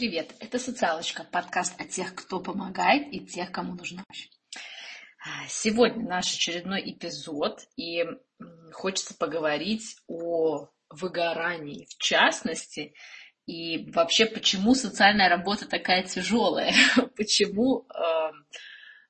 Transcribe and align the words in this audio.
Привет, 0.00 0.34
это 0.40 0.58
«Социалочка», 0.58 1.26
подкаст 1.30 1.78
о 1.78 1.84
тех, 1.84 2.14
кто 2.14 2.40
помогает 2.40 3.12
и 3.12 3.20
тех, 3.20 3.52
кому 3.52 3.74
нужна 3.74 4.02
помощь. 4.08 4.30
Сегодня 5.46 6.08
наш 6.08 6.32
очередной 6.34 6.90
эпизод, 6.90 7.66
и 7.76 8.06
хочется 8.72 9.14
поговорить 9.14 9.98
о 10.08 10.70
выгорании 10.88 11.84
в 11.84 11.98
частности, 11.98 12.94
и 13.44 13.90
вообще, 13.90 14.24
почему 14.24 14.74
социальная 14.74 15.28
работа 15.28 15.68
такая 15.68 16.02
тяжелая, 16.04 16.72
почему 17.14 17.86
э, 17.94 18.30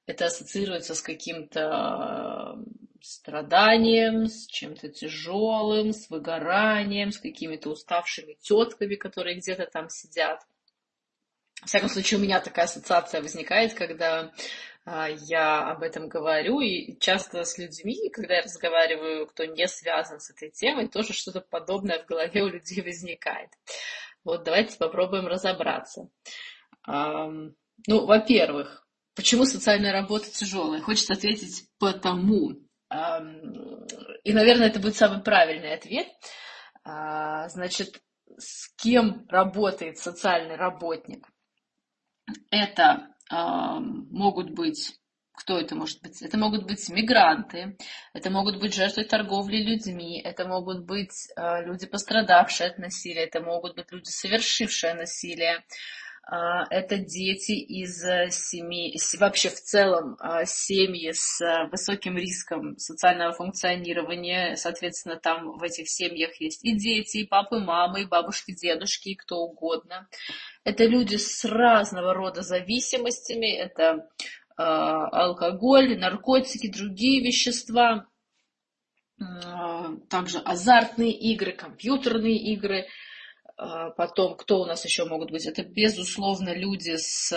это 0.07 0.25
ассоциируется 0.25 0.97
с 0.97 1.03
каким-то 1.03 2.65
страданием, 3.01 4.27
с 4.27 4.49
чем-то 4.49 4.89
тяжелым, 4.89 5.93
с 5.93 6.11
выгоранием, 6.11 7.13
с 7.13 7.19
какими-то 7.19 7.71
уставшими 7.71 8.37
тетками, 8.41 8.97
которые 8.97 9.37
где-то 9.37 9.67
там 9.67 9.89
сидят. 9.89 10.45
В 11.63 11.67
всяком 11.67 11.89
случае, 11.89 12.19
у 12.19 12.23
меня 12.23 12.41
такая 12.41 12.65
ассоциация 12.65 13.21
возникает, 13.21 13.75
когда 13.75 14.33
а, 14.85 15.09
я 15.09 15.71
об 15.71 15.83
этом 15.83 16.09
говорю, 16.09 16.61
и 16.61 16.99
часто 16.99 17.45
с 17.45 17.59
людьми, 17.59 18.11
когда 18.11 18.37
я 18.37 18.43
разговариваю, 18.43 19.27
кто 19.27 19.45
не 19.45 19.69
связан 19.69 20.21
с 20.21 20.31
этой 20.31 20.51
темой, 20.51 20.89
тоже 20.89 21.13
что-то 21.13 21.41
подобное 21.41 22.03
в 22.03 22.07
голове 22.07 22.43
у 22.43 22.49
людей 22.49 22.83
возникает. 22.83 23.51
Вот 24.25 24.45
давайте 24.45 24.77
попробуем 24.79 25.27
разобраться. 25.27 26.09
Ну, 26.87 27.55
во-первых, 27.87 28.87
почему 29.15 29.45
социальная 29.45 29.93
работа 29.93 30.31
тяжелая? 30.31 30.81
Хочется 30.81 31.15
ответить 31.15 31.69
потому. 31.79 32.53
И, 34.25 34.33
наверное, 34.33 34.69
это 34.69 34.81
будет 34.81 34.97
самый 34.97 35.23
правильный 35.23 35.75
ответ. 35.75 36.09
А, 36.83 37.49
значит, 37.49 38.03
с 38.37 38.69
кем 38.77 39.27
работает 39.29 39.99
социальный 39.99 40.57
работник? 40.57 41.30
Это 42.51 43.09
могут 43.31 44.51
быть 44.51 45.01
кто 45.41 45.59
это 45.59 45.75
может 45.75 46.03
быть? 46.03 46.21
Это 46.21 46.37
могут 46.37 46.67
быть 46.67 46.87
мигранты, 46.91 47.77
это 48.13 48.31
могут 48.31 48.61
быть 48.61 48.75
жертвы 48.75 49.05
торговли 49.05 49.57
людьми, 49.57 50.21
это 50.21 50.47
могут 50.47 50.85
быть 50.85 51.33
э, 51.35 51.65
люди, 51.65 51.87
пострадавшие 51.87 52.69
от 52.69 52.79
насилия, 52.79 53.25
это 53.25 53.41
могут 53.41 53.75
быть 53.75 53.91
люди, 53.91 54.11
совершившие 54.11 54.93
насилие, 54.93 55.65
это 56.33 56.97
дети 56.97 57.53
из 57.53 58.05
э, 58.05 58.31
семей, 58.31 58.97
вообще 59.19 59.49
в 59.49 59.61
целом 59.61 60.17
а, 60.21 60.45
семьи 60.45 61.11
с 61.13 61.41
э, 61.41 61.69
высоким 61.73 62.17
риском 62.17 62.79
социального 62.79 63.33
функционирования. 63.33 64.55
Соответственно, 64.55 65.17
там 65.17 65.59
в 65.59 65.63
этих 65.65 65.89
семьях 65.89 66.41
есть 66.41 66.65
и 66.65 66.77
дети, 66.77 67.19
и 67.19 67.27
папы, 67.27 67.59
мамы, 67.59 68.03
и 68.03 68.07
бабушки, 68.07 68.55
дедушки, 68.55 69.09
и 69.09 69.17
кто 69.17 69.39
угодно. 69.39 70.09
Это 70.63 70.85
люди 70.85 71.17
с 71.17 71.45
разного 71.45 72.15
рода 72.15 72.43
зависимостями. 72.43 73.53
Это 73.53 74.09
а, 74.57 75.09
алкоголь, 75.09 75.99
наркотики, 75.99 76.71
другие 76.71 77.25
вещества, 77.25 78.07
также 80.09 80.39
азартные 80.39 81.13
игры, 81.13 81.53
компьютерные 81.53 82.37
игры– 82.37 82.87
а, 82.97 83.10
потом, 83.97 84.37
кто 84.37 84.63
у 84.63 84.67
нас 84.67 84.85
еще 84.85 85.05
могут 85.05 85.31
быть? 85.31 85.45
Это, 85.47 85.63
безусловно, 85.63 86.55
люди 86.55 86.97
с 86.97 87.31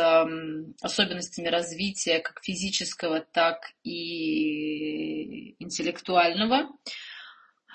особенностями 0.81 1.47
развития 1.47 2.19
как 2.19 2.41
физического, 2.41 3.19
так 3.19 3.71
и 3.83 5.61
интеллектуального. 5.61 6.69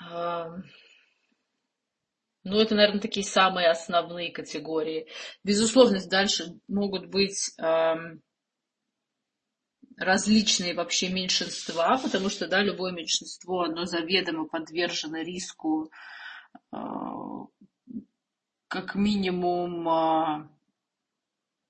А, 0.01 0.49
ну, 2.43 2.59
это, 2.59 2.73
наверное, 2.73 3.01
такие 3.01 3.25
самые 3.25 3.69
основные 3.69 4.31
категории. 4.31 5.07
Безусловно, 5.43 5.99
дальше 6.09 6.59
могут 6.67 7.07
быть 7.07 7.51
различные 9.99 10.73
вообще 10.73 11.09
меньшинства, 11.09 11.99
потому 12.01 12.29
что, 12.29 12.47
да, 12.47 12.63
любое 12.63 12.93
меньшинство, 12.93 13.63
оно 13.63 13.85
заведомо 13.85 14.47
подвержено 14.47 15.17
риску 15.19 15.91
а, 16.71 17.11
как 18.69 18.95
минимум 18.95 19.89
а, 19.89 20.47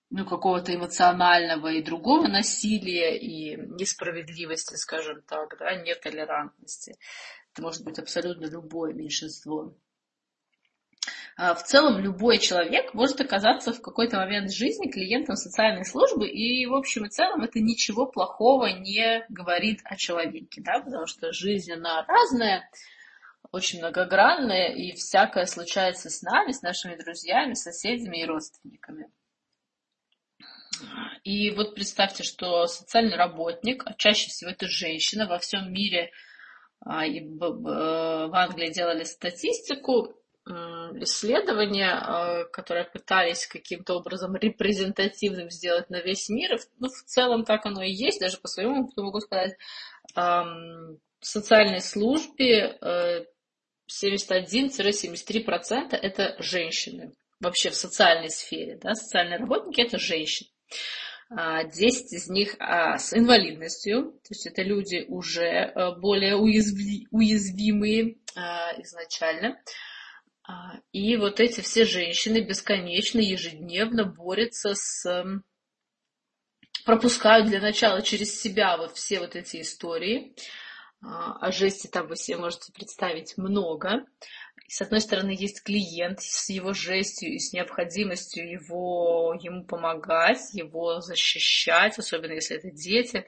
ну, 0.09 0.25
какого-то 0.25 0.75
эмоционального 0.75 1.71
и 1.71 1.81
другого 1.81 2.27
насилия 2.27 3.17
и 3.17 3.55
несправедливости, 3.55 4.75
скажем 4.75 5.21
так, 5.23 5.57
да, 5.57 5.75
нетолерантности. 5.75 6.97
Это 7.53 7.61
может 7.63 7.83
быть 7.83 7.97
абсолютно 7.99 8.45
любое 8.45 8.93
меньшинство. 8.93 9.73
А, 11.37 11.55
в 11.55 11.63
целом 11.63 11.99
любой 11.99 12.37
человек 12.37 12.93
может 12.93 13.21
оказаться 13.21 13.71
в 13.71 13.81
какой-то 13.81 14.17
момент 14.17 14.51
жизни 14.51 14.91
клиентом 14.91 15.37
социальной 15.37 15.85
службы, 15.85 16.27
и 16.27 16.65
в 16.65 16.73
общем 16.73 17.05
и 17.05 17.09
целом 17.09 17.43
это 17.43 17.61
ничего 17.61 18.07
плохого 18.07 18.65
не 18.65 19.25
говорит 19.29 19.79
о 19.85 19.95
человеке, 19.95 20.61
да, 20.61 20.81
потому 20.81 21.05
что 21.07 21.31
жизнь, 21.31 21.71
она 21.71 22.05
разная, 22.05 22.69
очень 23.51 23.79
многогранная, 23.79 24.73
и 24.73 24.91
всякое 24.93 25.45
случается 25.45 26.09
с 26.09 26.21
нами, 26.21 26.51
с 26.51 26.61
нашими 26.61 26.95
друзьями, 26.95 27.53
соседями 27.53 28.21
и 28.21 28.25
родственниками. 28.25 29.11
И 31.23 31.51
вот 31.51 31.75
представьте, 31.75 32.23
что 32.23 32.67
социальный 32.67 33.17
работник, 33.17 33.83
а 33.85 33.93
чаще 33.93 34.29
всего 34.29 34.51
это 34.51 34.67
женщина, 34.67 35.27
во 35.27 35.39
всем 35.39 35.73
мире 35.73 36.11
а, 36.79 37.05
и 37.05 37.27
в 37.27 38.35
Англии 38.35 38.71
делали 38.71 39.03
статистику, 39.03 40.15
исследования, 41.01 41.91
а, 41.91 42.45
которые 42.45 42.85
пытались 42.85 43.45
каким-то 43.45 43.95
образом 43.95 44.35
репрезентативным 44.35 45.51
сделать 45.51 45.89
на 45.89 46.01
весь 46.01 46.29
мир. 46.29 46.57
Ну, 46.79 46.87
в 46.87 47.03
целом 47.03 47.43
так 47.43 47.65
оно 47.65 47.83
и 47.83 47.91
есть, 47.91 48.19
даже 48.19 48.37
по 48.37 48.47
своему 48.47 48.83
опыту 48.85 49.03
могу 49.03 49.19
сказать. 49.19 49.55
В 50.15 51.25
социальной 51.25 51.81
службе 51.81 52.77
э, 52.81 53.25
71-73% 53.89 55.95
это 55.95 56.35
женщины. 56.39 57.13
Вообще 57.39 57.69
в 57.69 57.75
социальной 57.75 58.29
сфере, 58.29 58.77
да, 58.81 58.95
социальные 58.95 59.39
работники 59.39 59.79
это 59.81 59.97
женщины. 59.97 60.49
10 61.31 61.31
а, 61.31 61.61
из 62.15 62.27
них 62.27 62.55
а, 62.59 62.97
с 62.97 63.13
инвалидностью, 63.13 64.13
то 64.13 64.29
есть 64.29 64.47
это 64.47 64.63
люди 64.63 65.05
уже 65.07 65.43
э, 65.43 65.95
более 65.97 66.35
уязви, 66.35 67.07
уязвимые 67.11 68.17
а, 68.35 68.71
изначально. 68.81 69.61
И 70.91 71.15
вот 71.15 71.39
эти 71.39 71.61
все 71.61 71.85
женщины 71.85 72.39
бесконечно, 72.39 73.19
ежедневно 73.19 74.05
борются 74.05 74.73
с... 74.73 75.23
пропускают 76.85 77.49
для 77.49 77.61
начала 77.61 78.01
через 78.01 78.41
себя 78.41 78.75
вот 78.77 78.97
все 78.97 79.19
вот 79.19 79.35
эти 79.35 79.61
истории, 79.61 80.33
о 81.01 81.51
жести 81.51 81.87
там 81.87 82.07
вы 82.07 82.15
себе 82.15 82.37
можете 82.37 82.73
представить 82.73 83.37
много. 83.37 84.05
с 84.67 84.81
одной 84.81 85.01
стороны, 85.01 85.31
есть 85.31 85.63
клиент 85.63 86.21
с 86.21 86.49
его 86.49 86.73
жестью 86.73 87.33
и 87.33 87.39
с 87.39 87.53
необходимостью 87.53 88.49
его, 88.49 89.33
ему 89.41 89.65
помогать, 89.65 90.53
его 90.53 90.99
защищать, 90.99 91.97
особенно 91.97 92.33
если 92.33 92.57
это 92.57 92.69
дети. 92.71 93.25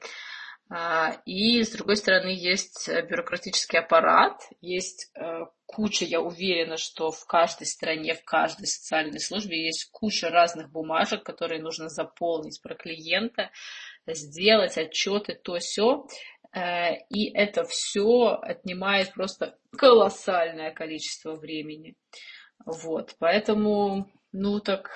А, 0.74 1.20
и, 1.26 1.62
с 1.62 1.70
другой 1.70 1.96
стороны, 1.96 2.28
есть 2.28 2.88
бюрократический 2.88 3.78
аппарат, 3.78 4.40
есть 4.62 5.10
э, 5.14 5.40
куча, 5.66 6.06
я 6.06 6.20
уверена, 6.22 6.78
что 6.78 7.10
в 7.10 7.26
каждой 7.26 7.66
стране, 7.66 8.14
в 8.14 8.24
каждой 8.24 8.66
социальной 8.66 9.20
службе 9.20 9.66
есть 9.66 9.90
куча 9.90 10.30
разных 10.30 10.70
бумажек, 10.70 11.24
которые 11.24 11.60
нужно 11.60 11.90
заполнить 11.90 12.62
про 12.62 12.74
клиента, 12.74 13.50
сделать 14.06 14.78
отчеты, 14.78 15.34
то 15.34 15.58
все. 15.58 16.06
Э, 16.54 16.96
и 17.08 17.30
это 17.32 17.64
все 17.64 18.38
отнимает 18.42 19.12
просто 19.12 19.58
колоссальное 19.76 20.72
количество 20.72 21.34
времени. 21.34 21.96
Вот, 22.64 23.16
поэтому, 23.18 24.10
ну 24.32 24.60
так, 24.60 24.90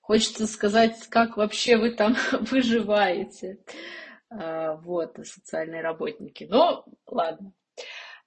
хочется 0.00 0.46
сказать, 0.46 1.08
как 1.08 1.36
вообще 1.36 1.76
вы 1.76 1.90
там 1.90 2.16
выживаете, 2.40 3.58
э, 4.30 4.76
вот, 4.82 5.16
социальные 5.26 5.82
работники. 5.82 6.44
Но 6.44 6.84
ладно, 7.06 7.52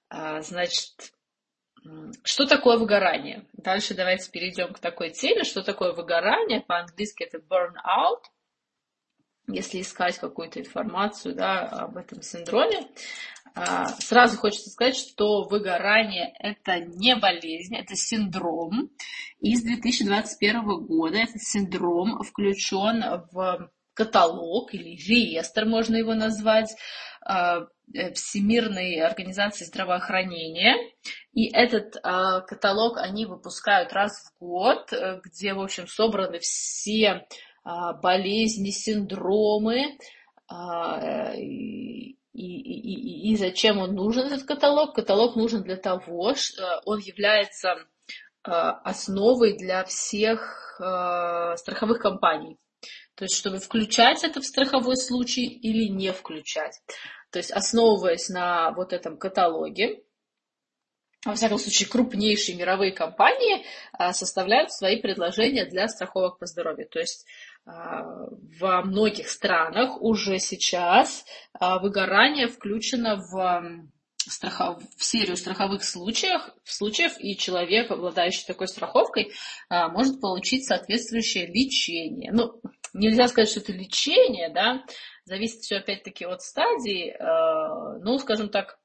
а, 0.08 0.42
значит, 0.42 1.12
что 2.24 2.46
такое 2.46 2.76
выгорание? 2.76 3.48
Дальше 3.54 3.94
давайте 3.94 4.30
перейдем 4.30 4.74
к 4.74 4.80
такой 4.80 5.10
теме, 5.10 5.44
что 5.44 5.62
такое 5.62 5.92
выгорание. 5.92 6.60
По-английски 6.60 7.24
это 7.24 7.38
burnout– 7.38 8.22
если 9.52 9.80
искать 9.80 10.18
какую-то 10.18 10.60
информацию 10.60 11.34
да, 11.34 11.60
об 11.60 11.96
этом 11.96 12.22
синдроме, 12.22 12.88
а, 13.54 13.86
сразу 13.86 14.36
хочется 14.38 14.70
сказать, 14.70 14.96
что 14.96 15.44
выгорание 15.44 16.32
это 16.38 16.78
не 16.80 17.16
болезнь, 17.16 17.76
это 17.76 17.94
синдром. 17.96 18.90
И 19.40 19.56
с 19.56 19.62
2021 19.62 20.86
года 20.86 21.18
этот 21.18 21.42
синдром 21.42 22.22
включен 22.22 23.02
в 23.32 23.70
каталог 23.94 24.72
или 24.72 24.96
реестр, 24.96 25.64
можно 25.66 25.96
его 25.96 26.14
назвать, 26.14 26.74
а, 27.22 27.66
э, 27.92 28.12
Всемирной 28.14 29.00
организации 29.00 29.64
здравоохранения. 29.64 30.76
И 31.32 31.52
этот 31.52 31.96
а, 32.02 32.40
каталог 32.40 32.96
они 32.98 33.26
выпускают 33.26 33.92
раз 33.92 34.12
в 34.22 34.38
год, 34.42 34.92
э, 34.92 35.20
где, 35.22 35.52
в 35.54 35.60
общем, 35.60 35.86
собраны 35.86 36.38
все 36.38 37.26
болезни, 37.64 38.70
синдромы, 38.70 39.98
а, 40.48 41.34
и, 41.36 42.10
и, 42.10 42.16
и, 42.32 43.32
и 43.32 43.36
зачем 43.36 43.78
он 43.78 43.94
нужен, 43.94 44.26
этот 44.26 44.44
каталог? 44.44 44.94
Каталог 44.94 45.36
нужен 45.36 45.62
для 45.62 45.76
того, 45.76 46.34
что 46.34 46.80
он 46.84 46.98
является 46.98 47.76
основой 48.42 49.56
для 49.58 49.84
всех 49.84 50.78
страховых 51.56 52.00
компаний. 52.00 52.56
То 53.14 53.24
есть, 53.24 53.36
чтобы 53.36 53.58
включать 53.58 54.24
это 54.24 54.40
в 54.40 54.46
страховой 54.46 54.96
случай 54.96 55.44
или 55.44 55.92
не 55.92 56.10
включать. 56.10 56.80
То 57.30 57.38
есть, 57.38 57.52
основываясь 57.52 58.30
на 58.30 58.70
вот 58.72 58.94
этом 58.94 59.18
каталоге, 59.18 60.02
во 61.24 61.34
всяком 61.34 61.58
случае, 61.58 61.88
крупнейшие 61.88 62.56
мировые 62.56 62.92
компании 62.92 63.64
а, 63.92 64.12
составляют 64.12 64.72
свои 64.72 65.00
предложения 65.00 65.66
для 65.66 65.86
страховок 65.88 66.38
по 66.38 66.46
здоровью. 66.46 66.88
То 66.88 66.98
есть 66.98 67.26
а, 67.66 68.04
во 68.58 68.82
многих 68.82 69.28
странах 69.28 70.00
уже 70.00 70.38
сейчас 70.38 71.26
а, 71.52 71.78
выгорание 71.78 72.48
включено 72.48 73.16
в 73.16 73.86
страхов... 74.16 74.82
в 74.96 75.04
серию 75.04 75.36
страховых 75.36 75.84
случаев, 75.84 76.40
случаев, 76.64 77.12
и 77.18 77.36
человек, 77.36 77.90
обладающий 77.90 78.46
такой 78.46 78.68
страховкой, 78.68 79.32
может 79.70 80.20
получить 80.20 80.66
соответствующее 80.66 81.46
лечение. 81.46 82.30
Ну, 82.32 82.60
нельзя 82.92 83.28
сказать, 83.28 83.50
что 83.50 83.60
это 83.60 83.72
лечение, 83.72 84.50
да, 84.50 84.84
зависит 85.24 85.60
все 85.60 85.76
опять-таки 85.76 86.26
от 86.26 86.42
стадии, 86.42 87.16
ну, 88.02 88.18
скажем 88.18 88.50
так, 88.50 88.79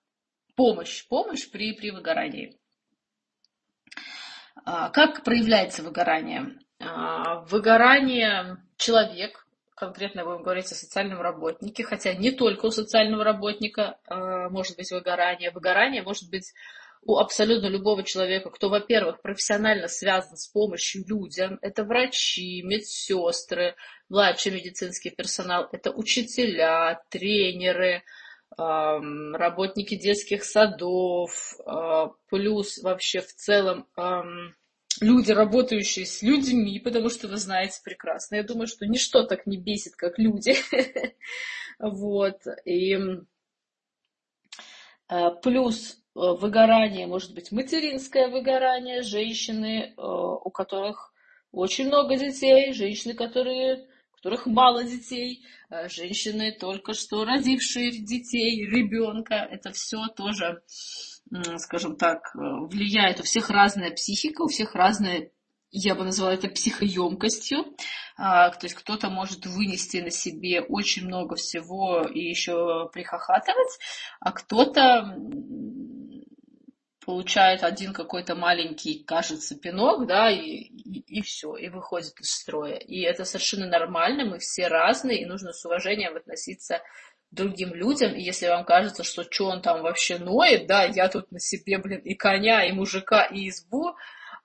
помощь, 0.56 1.07
помощь 1.07 1.50
при, 1.50 1.74
при 1.74 1.92
выгорании. 1.92 2.57
А, 4.63 4.90
как 4.90 5.24
проявляется 5.24 5.84
выгорание? 5.84 6.57
А, 6.80 7.42
выгорание 7.42 8.57
человек, 8.78 9.46
конкретно 9.75 10.24
будем 10.24 10.44
говорить 10.44 10.72
о 10.72 10.75
социальном 10.75 11.22
работнике, 11.22 11.84
хотя 11.84 12.13
не 12.13 12.31
только 12.31 12.66
у 12.66 12.72
социального 12.72 13.24
работника 13.24 13.98
а, 14.07 14.50
может 14.50 14.75
быть 14.78 14.92
выгорание. 14.92 15.52
Выгорание 15.52 16.02
может 16.02 16.30
быть 16.30 16.54
у 17.04 17.18
абсолютно 17.18 17.68
любого 17.68 18.04
человека, 18.04 18.50
кто, 18.50 18.69
во-первых, 18.69 19.22
профессионально 19.22 19.88
связан 19.88 20.38
с 20.38 20.48
помощью 20.48 21.06
людям. 21.06 21.60
Это 21.62 21.84
врачи, 21.84 22.63
медсестры, 22.63 23.75
младший 24.10 24.52
медицинский 24.52 25.12
персонал, 25.12 25.69
это 25.72 25.92
учителя, 25.92 27.04
тренеры, 27.10 28.04
работники 28.57 29.96
детских 29.96 30.44
садов, 30.44 31.56
а, 31.66 32.12
плюс 32.30 32.78
вообще 32.81 33.22
в 33.22 33.34
целом 33.34 33.88
люди, 35.02 35.31
работающие 35.31 36.06
с 36.06 36.22
людьми, 36.22 36.80
потому 36.80 37.10
что 37.10 37.28
вы 37.28 37.38
знаете 37.38 37.81
прекрасно. 37.84 38.36
Я 38.36 38.44
думаю, 38.44 38.68
что 38.68 38.86
ничто 38.86 39.24
так 39.24 39.46
не 39.46 39.57
бесит, 39.57 39.96
как 39.96 40.18
люди. 40.19 40.56
Вот. 41.78 42.40
И 42.63 42.98
а, 45.10 45.31
плюс 45.31 45.98
а, 46.16 46.36
выгорание, 46.36 47.06
может 47.06 47.34
быть, 47.36 47.52
материнское 47.52 48.30
выгорание, 48.30 49.02
женщины, 49.02 49.94
у 49.98 50.50
которых 50.52 51.13
очень 51.52 51.88
много 51.88 52.16
детей, 52.16 52.72
женщины, 52.72 53.13
которые 53.13 53.88
которых 54.25 54.48
мало 54.48 54.83
детей, 54.83 55.45
э, 55.69 55.88
женщины, 55.88 56.51
только 56.51 56.94
что 56.94 57.25
родившие 57.25 57.92
детей, 57.92 58.66
ребенка. 58.66 59.36
Это 59.36 59.72
все 59.72 60.07
тоже, 60.07 60.63
скажем 61.57 61.95
так, 61.95 62.36
э, 62.36 62.39
влияет. 62.66 63.19
У 63.19 63.24
всех 63.24 63.51
разная 63.51 63.92
психика, 63.92 64.42
у 64.42 64.48
всех 64.48 64.74
разная 64.74 65.30
я 65.69 65.94
бы 65.94 66.06
назвала 66.06 66.33
это 66.33 66.48
психоемкостью. 66.48 67.75
А, 68.18 68.50
то 68.50 68.66
есть 68.66 68.75
кто-то 68.75 69.12
может 69.12 69.45
вынести 69.45 69.98
на 69.98 70.10
себе 70.10 70.62
очень 70.62 71.06
много 71.06 71.36
всего 71.36 72.01
и 72.01 72.19
еще 72.19 72.89
прихохатывать, 72.94 73.78
а 74.21 74.31
кто-то 74.31 75.16
получает 77.06 77.63
один 77.63 77.94
какой-то 77.94 78.36
маленький, 78.36 79.04
кажется, 79.04 79.56
пинок, 79.56 80.07
да, 80.07 80.31
и, 80.31 80.40
и, 80.40 81.19
и 81.19 81.22
все, 81.22 81.56
и 81.56 81.69
выходит 81.69 82.19
из 82.19 82.31
строя. 82.31 82.75
И 82.75 83.02
это 83.02 83.25
совершенно 83.25 83.68
нормально, 83.68 84.25
мы 84.25 84.40
все 84.40 84.68
разные, 84.68 85.22
и 85.22 85.25
нужно 85.25 85.54
с 85.54 85.63
уважением 85.66 86.16
относиться 86.16 86.80
к 87.31 87.36
другим 87.36 87.74
людям. 87.74 88.13
И 88.13 88.22
если 88.22 88.48
вам 88.48 88.66
кажется, 88.66 89.04
что 89.04 89.24
что 89.30 89.46
он 89.46 89.62
там 89.62 89.84
вообще 89.84 90.18
ноет, 90.18 90.66
да, 90.68 90.84
я 90.84 91.07
тут 91.07 91.31
на 91.31 91.40
себе, 91.40 91.78
блин, 91.78 92.00
и 92.00 92.16
коня, 92.16 92.66
и 92.66 92.72
мужика, 92.72 93.24
и 93.25 93.50
избу, 93.50 93.96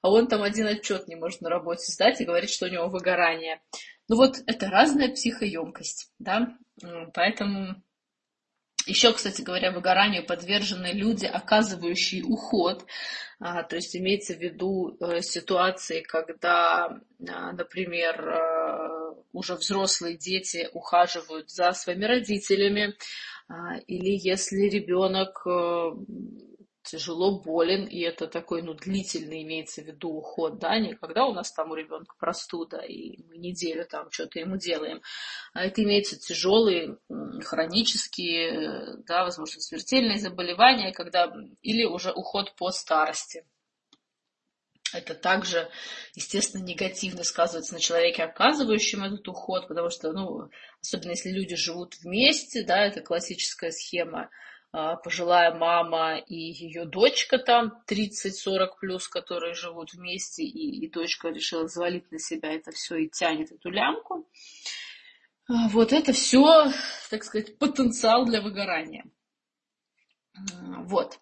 а 0.02 0.10
он 0.10 0.28
там 0.28 0.42
один 0.42 0.66
отчет 0.66 1.08
не 1.08 1.16
может 1.16 1.40
на 1.40 1.48
работе 1.48 1.90
сдать 1.90 2.20
и 2.20 2.24
говорит, 2.24 2.50
что 2.50 2.66
у 2.66 2.70
него 2.70 2.88
выгорание. 2.88 3.62
Ну 4.08 4.16
вот 4.16 4.36
это 4.46 4.68
разная 4.68 5.08
психоемкость, 5.08 6.12
да, 6.18 6.56
поэтому 7.14 7.82
еще, 8.90 9.12
кстати 9.12 9.42
говоря, 9.42 9.72
выгоранию 9.72 10.26
подвержены 10.26 10.92
люди, 10.92 11.26
оказывающие 11.26 12.24
уход. 12.24 12.84
А, 13.38 13.62
то 13.62 13.76
есть 13.76 13.96
имеется 13.96 14.34
в 14.34 14.38
виду 14.38 14.96
э, 15.00 15.22
ситуации, 15.22 16.02
когда, 16.02 17.00
а, 17.26 17.52
например, 17.52 18.28
э, 18.28 19.14
уже 19.32 19.54
взрослые 19.54 20.18
дети 20.18 20.68
ухаживают 20.74 21.50
за 21.50 21.72
своими 21.72 22.04
родителями, 22.04 22.94
а, 23.48 23.78
или 23.86 24.10
если 24.10 24.68
ребенок 24.68 25.42
э, 25.46 25.90
тяжело 26.90 27.40
болен, 27.40 27.86
и 27.86 28.00
это 28.00 28.26
такой, 28.26 28.62
ну, 28.62 28.74
длительный 28.74 29.42
имеется 29.42 29.82
в 29.82 29.86
виду 29.86 30.10
уход, 30.10 30.58
да, 30.58 30.78
не 30.78 30.94
когда 30.94 31.26
у 31.26 31.32
нас 31.32 31.52
там 31.52 31.70
у 31.70 31.74
ребенка 31.74 32.14
простуда, 32.18 32.78
и 32.78 33.22
мы 33.28 33.36
неделю 33.38 33.86
там 33.86 34.10
что-то 34.10 34.40
ему 34.40 34.56
делаем, 34.56 35.00
а 35.52 35.64
это 35.64 35.82
имеется 35.82 36.18
тяжелые, 36.18 36.98
хронические, 37.44 39.02
да, 39.06 39.24
возможно, 39.24 39.60
смертельные 39.60 40.18
заболевания, 40.18 40.92
когда, 40.92 41.32
или 41.62 41.84
уже 41.84 42.12
уход 42.12 42.54
по 42.56 42.70
старости. 42.70 43.44
Это 44.92 45.14
также, 45.14 45.70
естественно, 46.16 46.64
негативно 46.64 47.22
сказывается 47.22 47.74
на 47.74 47.80
человеке, 47.80 48.24
оказывающем 48.24 49.04
этот 49.04 49.26
уход, 49.28 49.68
потому 49.68 49.88
что, 49.90 50.10
ну, 50.12 50.50
особенно 50.82 51.10
если 51.10 51.30
люди 51.30 51.54
живут 51.54 51.94
вместе, 52.02 52.64
да, 52.64 52.84
это 52.84 53.00
классическая 53.00 53.70
схема, 53.70 54.30
пожилая 54.72 55.54
мама 55.54 56.18
и 56.18 56.34
ее 56.34 56.84
дочка 56.84 57.38
там 57.38 57.82
30-40 57.88 58.68
плюс, 58.80 59.08
которые 59.08 59.54
живут 59.54 59.92
вместе, 59.92 60.44
и, 60.44 60.84
и 60.84 60.90
дочка 60.90 61.28
решила 61.28 61.66
завалить 61.66 62.10
на 62.12 62.18
себя 62.18 62.52
это 62.52 62.70
все 62.70 62.96
и 62.96 63.08
тянет 63.08 63.50
эту 63.50 63.70
лямку. 63.70 64.28
А, 65.48 65.68
вот 65.68 65.92
это 65.92 66.12
все, 66.12 66.70
так 67.10 67.24
сказать, 67.24 67.58
потенциал 67.58 68.24
для 68.24 68.40
выгорания. 68.40 69.04
Вот. 70.84 71.18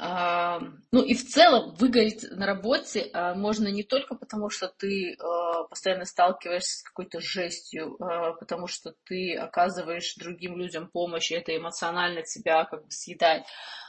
Ну 0.00 1.02
и 1.02 1.14
в 1.14 1.26
целом 1.26 1.74
выгореть 1.74 2.24
на 2.30 2.46
работе 2.46 3.10
а, 3.12 3.34
можно 3.34 3.66
не 3.66 3.82
только 3.82 4.14
потому, 4.14 4.48
что 4.48 4.68
ты 4.68 5.16
а, 5.18 5.64
постоянно 5.64 6.04
сталкиваешься 6.04 6.78
с 6.78 6.82
какой-то 6.82 7.20
жестью, 7.20 7.96
а, 8.00 8.34
потому 8.34 8.68
что 8.68 8.94
ты 9.06 9.34
оказываешь 9.34 10.14
другим 10.14 10.56
людям 10.56 10.88
помощь, 10.88 11.32
и 11.32 11.34
это 11.34 11.56
эмоционально 11.56 12.22
тебя 12.22 12.64
как 12.64 12.84
бы 12.84 12.90
съедает, 12.90 13.44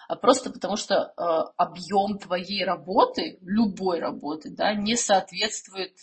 а 0.08 0.16
просто 0.16 0.50
потому 0.50 0.78
что 0.78 1.14
объем 1.58 2.18
твоей 2.18 2.66
работы, 2.66 3.38
любой 3.42 4.00
работы, 4.00 4.50
да, 4.50 4.74
не 4.74 4.96
соответствует 4.96 5.96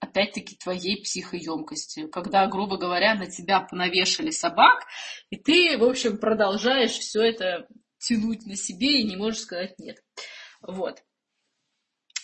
опять-таки 0.00 0.56
твоей 0.56 1.00
психоемкости. 1.02 2.08
Когда, 2.08 2.46
грубо 2.46 2.76
говоря, 2.76 3.14
на 3.14 3.26
тебя 3.26 3.60
понавешали 3.60 4.30
собак, 4.30 4.84
и 5.30 5.36
ты, 5.36 5.78
в 5.78 5.84
общем, 5.84 6.18
продолжаешь 6.18 6.98
все 6.98 7.22
это 7.22 7.68
тянуть 8.06 8.46
на 8.46 8.56
себе 8.56 9.00
и 9.00 9.08
не 9.08 9.16
можешь 9.16 9.40
сказать 9.40 9.78
нет. 9.78 10.02
Вот. 10.60 11.02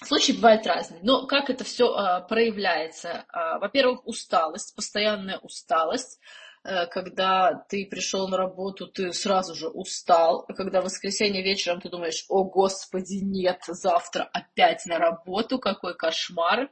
Случаи 0.02 0.32
бывают 0.32 0.66
разные. 0.66 1.00
Но 1.02 1.26
как 1.26 1.50
это 1.50 1.64
все 1.64 1.92
а, 1.92 2.20
проявляется? 2.20 3.26
А, 3.28 3.58
во-первых, 3.58 4.06
усталость, 4.06 4.74
постоянная 4.74 5.38
усталость. 5.38 6.18
А, 6.64 6.86
когда 6.86 7.66
ты 7.68 7.86
пришел 7.86 8.26
на 8.28 8.38
работу, 8.38 8.86
ты 8.86 9.12
сразу 9.12 9.54
же 9.54 9.68
устал. 9.68 10.46
Когда 10.56 10.80
в 10.80 10.84
воскресенье 10.84 11.42
вечером 11.42 11.80
ты 11.82 11.90
думаешь, 11.90 12.24
о 12.28 12.44
господи, 12.44 13.20
нет, 13.22 13.60
завтра 13.66 14.24
опять 14.32 14.86
на 14.86 14.98
работу, 14.98 15.58
какой 15.58 15.94
кошмар. 15.94 16.70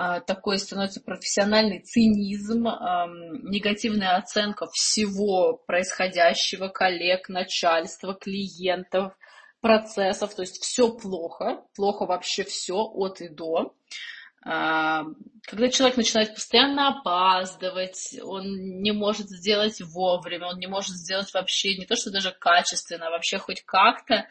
А, 0.00 0.20
такой 0.20 0.60
становится 0.60 1.00
профессиональный 1.00 1.80
цинизм, 1.80 2.68
негативная 3.42 4.16
оценка 4.16 4.68
всего 4.72 5.60
происходящего, 5.66 6.68
коллег, 6.68 7.28
начальства, 7.28 8.14
клиентов, 8.14 9.12
процессов, 9.60 10.32
то 10.36 10.42
есть 10.42 10.62
все 10.62 10.96
плохо, 10.96 11.64
плохо 11.74 12.06
вообще 12.06 12.44
все 12.44 12.76
от 12.76 13.20
и 13.20 13.28
до. 13.28 13.74
А, 14.44 15.02
когда 15.42 15.68
человек 15.68 15.96
начинает 15.96 16.32
постоянно 16.32 17.00
опаздывать, 17.00 18.20
он 18.22 18.44
не 18.80 18.92
может 18.92 19.28
сделать 19.28 19.80
вовремя, 19.80 20.46
он 20.46 20.58
не 20.58 20.68
может 20.68 20.94
сделать 20.94 21.34
вообще 21.34 21.76
не 21.76 21.86
то, 21.86 21.96
что 21.96 22.12
даже 22.12 22.30
качественно, 22.30 23.08
а 23.08 23.10
вообще 23.10 23.38
хоть 23.38 23.64
как-то, 23.64 24.28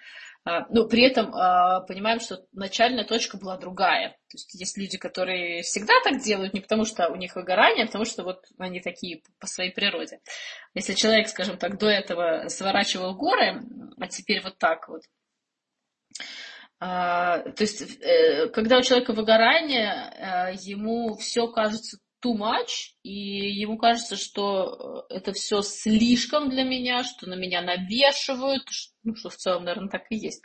а, 0.48 0.66
ну, 0.70 0.88
при 0.88 1.04
этом 1.04 1.36
а, 1.36 1.82
понимаем, 1.82 2.22
что 2.22 2.46
начальная 2.54 3.04
точка 3.04 3.38
была 3.38 3.58
другая. 3.58 4.12
То 4.30 4.36
есть 4.36 4.54
есть 4.54 4.78
люди, 4.78 4.98
которые 4.98 5.62
всегда 5.64 5.94
так 6.06 6.22
делают, 6.22 6.54
не 6.54 6.62
потому 6.62 6.86
что 6.86 7.10
у 7.10 7.18
них 7.18 7.36
выгорание, 7.36 7.84
а 7.84 7.88
потому 7.88 8.06
что 8.06 8.24
вот 8.24 8.46
они 8.58 8.80
такие 8.80 9.24
по 9.42 9.48
своей 9.48 9.74
природе. 9.74 10.22
Если 10.74 10.94
человек, 10.94 11.28
скажем 11.28 11.58
так, 11.58 11.78
до 11.78 11.90
этого 11.90 12.48
сворачивал 12.48 13.14
горы, 13.16 13.62
а 14.00 14.08
теперь 14.08 14.42
вот 14.42 14.58
так 14.58 14.88
вот, 14.88 15.02
а, 16.80 17.40
то 17.40 17.64
есть, 17.64 17.82
э, 17.82 18.48
когда 18.48 18.78
у 18.78 18.84
человека 18.84 19.12
выгорание, 19.12 20.14
э, 20.16 20.54
ему 20.62 21.18
все 21.18 21.48
кажется 21.48 21.98
too 22.28 22.38
much, 22.38 22.94
и 23.04 23.12
ему 23.12 23.78
кажется, 23.78 24.16
что 24.16 25.06
э, 25.10 25.16
это 25.16 25.34
все 25.34 25.62
слишком 25.62 26.50
для 26.50 26.64
меня, 26.64 27.04
что 27.04 27.28
на 27.28 27.36
меня 27.36 27.62
навешивают, 27.62 28.64
ну, 29.04 29.16
что 29.16 29.30
в 29.30 29.36
целом, 29.36 29.64
наверное, 29.64 29.90
так 29.90 30.04
и 30.10 30.16
есть. 30.18 30.44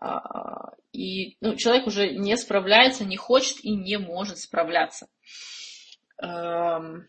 А, 0.00 0.72
и 0.92 1.36
ну, 1.40 1.56
человек 1.56 1.86
уже 1.86 2.10
не 2.10 2.36
справляется, 2.36 3.04
не 3.04 3.16
хочет 3.16 3.62
и 3.62 3.70
не 3.70 3.98
может 3.98 4.38
справляться. 4.38 5.06
Эм, 6.20 7.06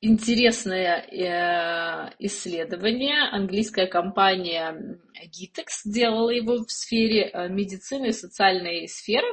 интересное 0.00 0.98
э, 1.00 2.14
исследование. 2.18 3.28
Английская 3.30 3.86
компания 3.86 4.98
Gitex 5.26 5.82
делала 5.84 6.30
его 6.30 6.56
в 6.64 6.70
сфере 6.70 7.30
э, 7.32 7.48
медицины 7.48 8.06
и 8.08 8.12
социальной 8.12 8.88
сферы. 8.88 9.28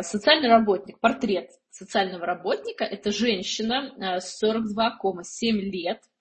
Социальный 0.00 0.48
работник, 0.48 0.98
портрет 1.00 1.50
социального 1.76 2.26
работника– 2.26 2.84
это 2.84 3.12
женщина 3.12 3.94
42,7 3.98 5.52
лет– 5.52 6.02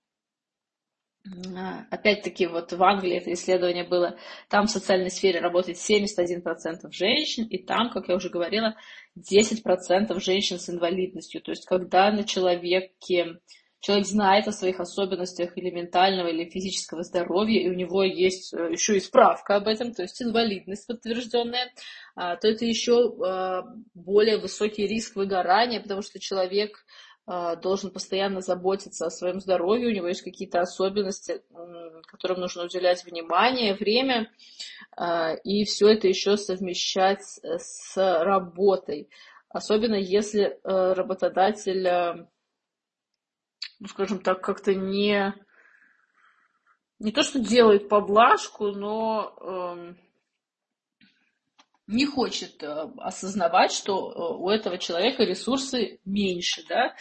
а, 1.56 1.86
опять-таки, 1.90 2.46
вот 2.46 2.72
в 2.72 2.84
Англии 2.84 3.18
это 3.18 3.34
исследование 3.34 3.84
было, 3.84 4.18
там 4.48 4.68
в 4.68 4.72
социальной 4.72 5.10
сфере 5.10 5.40
работает 5.40 5.78
71% 5.78 6.92
женщин, 6.92 7.46
и 7.46 7.58
там, 7.58 7.90
как 7.90 8.10
я 8.10 8.16
уже 8.16 8.30
говорила, 8.30 8.76
10% 9.18 10.20
женщин 10.20 10.60
с 10.60 10.70
инвалидностью. 10.70 11.42
То 11.42 11.52
есть, 11.52 11.66
когда 11.66 12.12
на 12.12 12.26
человеке, 12.26 13.40
человек 13.86 14.08
знает 14.08 14.48
о 14.48 14.52
своих 14.52 14.80
особенностях 14.80 15.56
или 15.60 15.70
ментального, 15.70 16.30
или 16.30 16.50
физического 16.50 17.04
здоровья, 17.04 17.62
и 17.62 17.70
у 17.70 17.74
него 17.74 18.02
есть 18.02 18.52
э, 18.52 18.72
еще 18.72 18.98
и 18.98 19.00
справка 19.00 19.58
об 19.58 19.68
этом, 19.68 19.94
то 19.94 20.02
есть 20.02 20.20
инвалидность 20.24 20.88
подтвержденная, 20.88 21.72
а, 22.16 22.36
то 22.36 22.48
это 22.48 22.66
еще 22.66 23.14
а, 23.24 23.62
более 23.94 24.40
высокий 24.40 24.88
риск 24.88 25.16
выгорания, 25.16 25.82
потому 25.82 26.02
что 26.02 26.20
человек 26.20 26.84
а, 27.28 27.58
должен 27.58 27.92
постоянно 27.92 28.42
заботиться 28.42 29.06
о 29.06 29.12
своем 29.12 29.40
здоровье, 29.40 29.90
у 29.90 29.94
него 29.96 30.08
есть 30.08 30.24
какие-то 30.24 30.62
особенности, 30.62 31.44
которым 32.08 32.40
нужно 32.40 32.64
уделять 32.64 33.06
внимание, 33.06 33.76
время, 33.76 34.32
и 35.44 35.66
все 35.66 35.90
это 35.90 36.08
еще 36.08 36.38
совмещать 36.38 37.22
с 37.22 37.94
работой. 37.96 39.10
Особенно 39.56 39.96
если 39.96 40.44
э, 40.44 40.94
работодатель, 40.94 41.88
э, 41.88 42.28
ну, 43.86 43.90
скажем 43.90 44.18
так, 44.18 44.42
как-то 44.42 44.74
не, 44.74 45.36
не 46.98 47.12
то, 47.12 47.22
что 47.22 47.38
делает 47.38 47.88
поблажку, 47.88 48.72
но 48.72 49.36
эм, 49.40 49.98
не 51.86 52.08
хочет 52.08 52.64
э, 52.64 52.90
осознавать, 52.98 53.72
что 53.72 54.12
э, 54.12 54.38
у 54.40 54.50
этого 54.50 54.80
человека 54.80 55.24
ресурсы 55.24 56.00
меньше. 56.04 56.64
Да? 56.68 56.96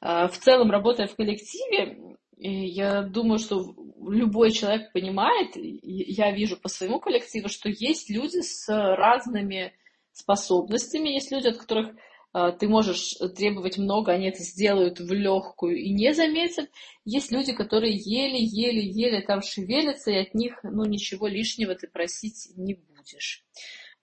А, 0.00 0.28
в 0.28 0.38
целом, 0.38 0.70
работая 0.70 1.08
в 1.08 1.16
коллективе, 1.16 2.16
я 2.36 3.02
думаю, 3.02 3.40
что 3.40 3.74
любой 4.08 4.52
человек 4.52 4.92
понимает, 4.92 5.56
я 5.56 6.30
вижу 6.30 6.56
по 6.56 6.68
своему 6.68 7.00
коллективу, 7.00 7.48
что 7.48 7.68
есть 7.68 8.10
люди 8.10 8.42
с 8.42 8.68
разными 8.68 9.72
способностями, 10.12 11.08
есть 11.08 11.32
люди, 11.32 11.48
от 11.48 11.58
которых 11.58 11.96
э, 11.96 11.98
ты 12.32 12.68
можешь 12.68 13.14
требовать 13.36 13.78
много, 13.78 14.12
они 14.12 14.28
это 14.28 14.42
сделают 14.42 15.00
в 15.00 15.12
легкую 15.12 15.76
и 15.78 15.90
не 15.90 16.12
заметят. 16.12 16.70
Есть 17.04 17.32
люди, 17.32 17.52
которые 17.52 17.94
еле-еле-еле 17.94 19.22
там 19.22 19.42
шевелятся, 19.42 20.10
и 20.10 20.18
от 20.18 20.34
них 20.34 20.58
ну, 20.62 20.84
ничего 20.84 21.26
лишнего 21.26 21.74
ты 21.74 21.88
просить 21.88 22.50
не 22.56 22.74
будешь. 22.74 23.44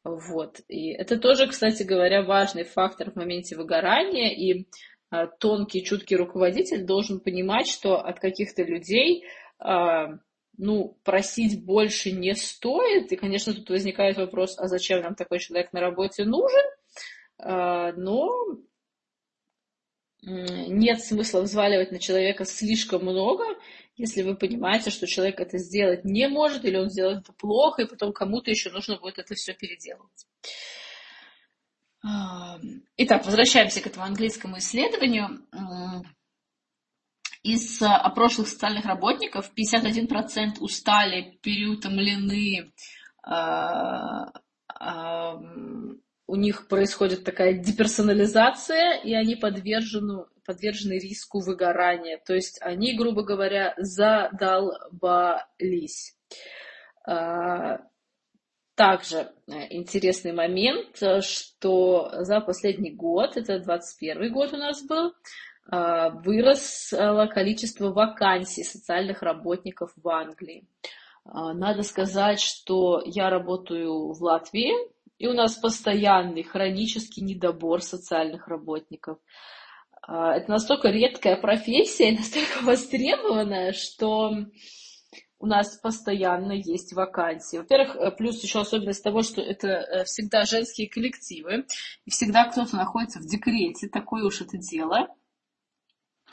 Вот. 0.03 0.61
И 0.67 0.91
это 0.91 1.17
тоже, 1.17 1.47
кстати 1.47 1.83
говоря, 1.83 2.23
важный 2.23 2.63
фактор 2.63 3.11
в 3.11 3.15
моменте 3.15 3.55
выгорания. 3.55 4.29
И 4.29 4.67
а, 5.09 5.27
тонкий, 5.27 5.83
чуткий 5.83 6.15
руководитель 6.15 6.85
должен 6.85 7.19
понимать, 7.19 7.67
что 7.67 7.97
от 7.97 8.19
каких-то 8.19 8.63
людей 8.63 9.25
а, 9.57 10.19
ну, 10.57 10.97
просить 11.03 11.65
больше 11.65 12.11
не 12.11 12.35
стоит. 12.35 13.11
И, 13.11 13.15
конечно, 13.15 13.53
тут 13.53 13.69
возникает 13.69 14.17
вопрос, 14.17 14.57
а 14.59 14.67
зачем 14.67 15.01
нам 15.01 15.15
такой 15.15 15.39
человек 15.39 15.73
на 15.73 15.81
работе 15.81 16.23
нужен? 16.23 16.63
А, 17.37 17.91
но 17.93 18.31
нет 20.21 21.01
смысла 21.01 21.41
взваливать 21.41 21.91
на 21.91 21.99
человека 21.99 22.45
слишком 22.45 23.03
много, 23.03 23.43
если 23.95 24.23
вы 24.23 24.35
понимаете, 24.35 24.89
что 24.89 25.07
человек 25.07 25.39
это 25.39 25.57
сделать 25.57 26.03
не 26.03 26.27
может, 26.27 26.65
или 26.65 26.77
он 26.77 26.89
сделает 26.89 27.19
это 27.19 27.33
плохо, 27.33 27.83
и 27.83 27.87
потом 27.87 28.11
кому-то 28.11 28.49
еще 28.49 28.71
нужно 28.71 28.97
будет 28.97 29.19
это 29.19 29.35
все 29.35 29.53
переделывать. 29.53 30.25
Итак, 32.97 33.25
возвращаемся 33.25 33.81
к 33.81 33.87
этому 33.87 34.05
английскому 34.05 34.57
исследованию. 34.57 35.45
Из 37.41 37.79
а, 37.81 38.09
прошлых 38.09 38.47
социальных 38.47 38.85
работников 38.85 39.51
51% 39.55 40.59
устали, 40.59 41.37
переутомлены, 41.43 42.73
а, 43.21 44.31
у 46.27 46.35
них 46.35 46.67
происходит 46.67 47.23
такая 47.23 47.53
деперсонализация, 47.53 48.99
и 49.03 49.13
они 49.13 49.35
подвержены, 49.35 50.25
подвержены 50.45 50.93
риску 50.93 51.39
выгорания. 51.39 52.19
То 52.25 52.33
есть 52.33 52.59
они, 52.61 52.97
грубо 52.97 53.23
говоря, 53.23 53.73
задолбались. 53.77 54.97
А, 57.07 57.79
также 58.75 59.31
э, 59.47 59.67
интересный 59.69 60.33
момент, 60.33 60.97
что 61.21 62.09
за 62.23 62.41
последний 62.41 62.91
год, 62.91 63.37
это 63.37 63.59
21 63.59 64.33
год 64.33 64.53
у 64.53 64.57
нас 64.57 64.83
был, 64.85 65.13
а, 65.67 66.09
выросло 66.09 67.27
количество 67.27 67.91
вакансий 67.91 68.63
социальных 68.63 69.21
работников 69.21 69.93
в 69.95 70.09
Англии. 70.09 70.67
А, 71.23 71.53
надо 71.53 71.83
сказать, 71.83 72.39
что 72.39 73.01
я 73.05 73.29
работаю 73.29 74.11
в 74.11 74.21
Латвии, 74.21 74.73
и 75.17 75.27
у 75.27 75.33
нас 75.33 75.55
постоянный 75.55 76.43
хронический 76.43 77.21
недобор 77.21 77.81
социальных 77.81 78.47
работников. 78.47 79.19
А, 80.01 80.35
это 80.35 80.49
настолько 80.49 80.89
редкая 80.89 81.35
профессия, 81.35 82.11
настолько 82.11 82.59
востребованная, 82.63 83.73
что 83.73 84.31
у 85.39 85.47
нас 85.47 85.77
постоянно 85.77 86.53
есть 86.53 86.93
вакансии. 86.93 87.57
Во-первых, 87.57 87.95
э, 87.95 88.11
плюс 88.11 88.41
еще 88.43 88.61
особенность 88.61 89.03
того, 89.03 89.21
что 89.21 89.41
это 89.41 89.67
э, 89.67 90.03
всегда 90.05 90.43
женские 90.45 90.89
коллективы, 90.89 91.65
и 92.05 92.09
всегда 92.09 92.45
кто-то 92.45 92.75
находится 92.75 93.19
в 93.19 93.27
декрете, 93.27 93.87
такое 93.87 94.23
уж 94.23 94.41
это 94.41 94.57
дело. 94.57 95.07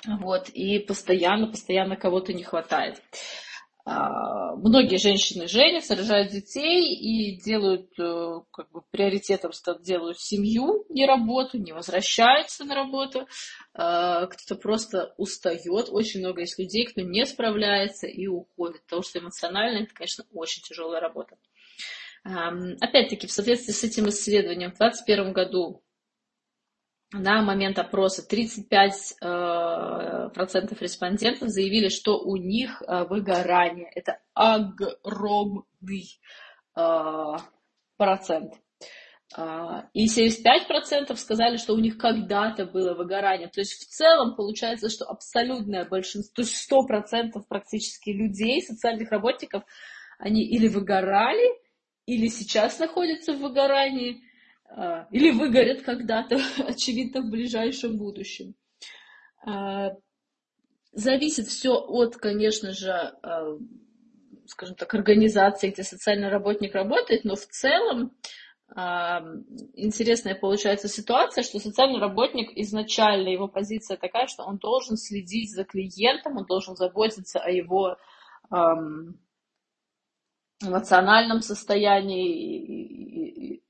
Вот, 0.06 0.48
и 0.48 0.78
постоянно, 0.80 1.46
постоянно 1.46 1.96
кого-то 1.96 2.32
не 2.32 2.42
хватает. 2.42 3.02
А, 3.84 4.54
многие 4.54 4.96
женщины 4.96 5.48
женятся, 5.48 5.96
рожают 5.96 6.30
детей 6.30 6.94
и 6.94 7.40
делают, 7.42 7.90
э, 7.98 8.40
как 8.52 8.70
бы 8.70 8.82
приоритетом 8.90 9.50
делают 9.80 10.20
семью, 10.20 10.86
не 10.88 11.04
работу, 11.04 11.58
не 11.58 11.72
возвращаются 11.72 12.64
на 12.64 12.76
работу. 12.76 13.26
А, 13.74 14.26
кто-то 14.26 14.60
просто 14.60 15.14
устает. 15.16 15.88
Очень 15.90 16.20
много 16.20 16.42
есть 16.42 16.58
людей, 16.58 16.86
кто 16.86 17.00
не 17.00 17.26
справляется 17.26 18.06
и 18.06 18.28
уходит, 18.28 18.82
потому 18.84 19.02
что 19.02 19.18
эмоционально 19.18 19.84
это, 19.84 19.94
конечно, 19.94 20.24
очень 20.32 20.62
тяжелая 20.62 21.00
работа. 21.00 21.36
Опять-таки, 22.24 23.26
в 23.26 23.32
соответствии 23.32 23.72
с 23.72 23.82
этим 23.82 24.08
исследованием, 24.08 24.70
в 24.70 24.78
2021 24.78 25.32
году 25.32 25.82
на 27.12 27.42
момент 27.42 27.78
опроса 27.78 28.26
35% 28.28 29.16
э, 29.20 30.30
процентов 30.30 30.80
респондентов 30.80 31.48
заявили, 31.48 31.88
что 31.88 32.18
у 32.18 32.36
них 32.36 32.82
э, 32.82 33.04
выгорание. 33.04 33.90
Это 33.94 34.20
огромный 34.34 36.20
э, 36.76 37.36
процент. 37.96 38.54
И 39.94 40.08
75% 40.08 41.16
сказали, 41.16 41.56
что 41.56 41.72
у 41.72 41.78
них 41.78 41.96
когда-то 41.96 42.66
было 42.66 42.92
выгорание. 42.92 43.48
То 43.48 43.60
есть 43.60 43.72
в 43.72 43.88
целом 43.88 44.36
получается, 44.36 44.90
что 44.90 45.06
абсолютное 45.06 45.86
большинство, 45.86 46.34
то 46.34 46.42
есть 46.42 46.70
100% 46.70 47.42
практически 47.48 48.10
людей, 48.10 48.60
социальных 48.60 49.10
работников, 49.10 49.62
они 50.18 50.42
или 50.44 50.68
выгорали, 50.68 51.48
или 52.04 52.26
сейчас 52.26 52.78
находятся 52.78 53.32
в 53.32 53.38
выгорании, 53.38 54.22
или 55.10 55.30
выгорят 55.30 55.82
когда-то, 55.82 56.38
очевидно, 56.66 57.22
в 57.22 57.30
ближайшем 57.30 57.98
будущем. 57.98 58.54
А, 59.44 59.90
зависит 60.92 61.46
все 61.46 61.74
от, 61.74 62.16
конечно 62.16 62.72
же, 62.72 62.90
а, 62.90 63.58
скажем 64.46 64.76
так, 64.76 64.94
организации, 64.94 65.70
где 65.70 65.82
социальный 65.82 66.28
работник 66.28 66.74
работает, 66.74 67.24
но 67.24 67.36
в 67.36 67.46
целом 67.46 68.12
интересная 69.74 70.34
получается 70.34 70.88
ситуация, 70.88 71.44
что 71.44 71.58
социальный 71.58 72.00
работник 72.00 72.52
изначально 72.56 73.28
его 73.28 73.46
позиция 73.46 73.98
такая, 73.98 74.28
что 74.28 74.44
он 74.44 74.56
должен 74.56 74.96
следить 74.96 75.52
за 75.52 75.64
клиентом, 75.64 76.38
он 76.38 76.46
должен 76.46 76.74
заботиться 76.74 77.38
о 77.38 77.50
его 77.50 77.98
эмоциональном 80.62 81.42
состоянии 81.42 83.01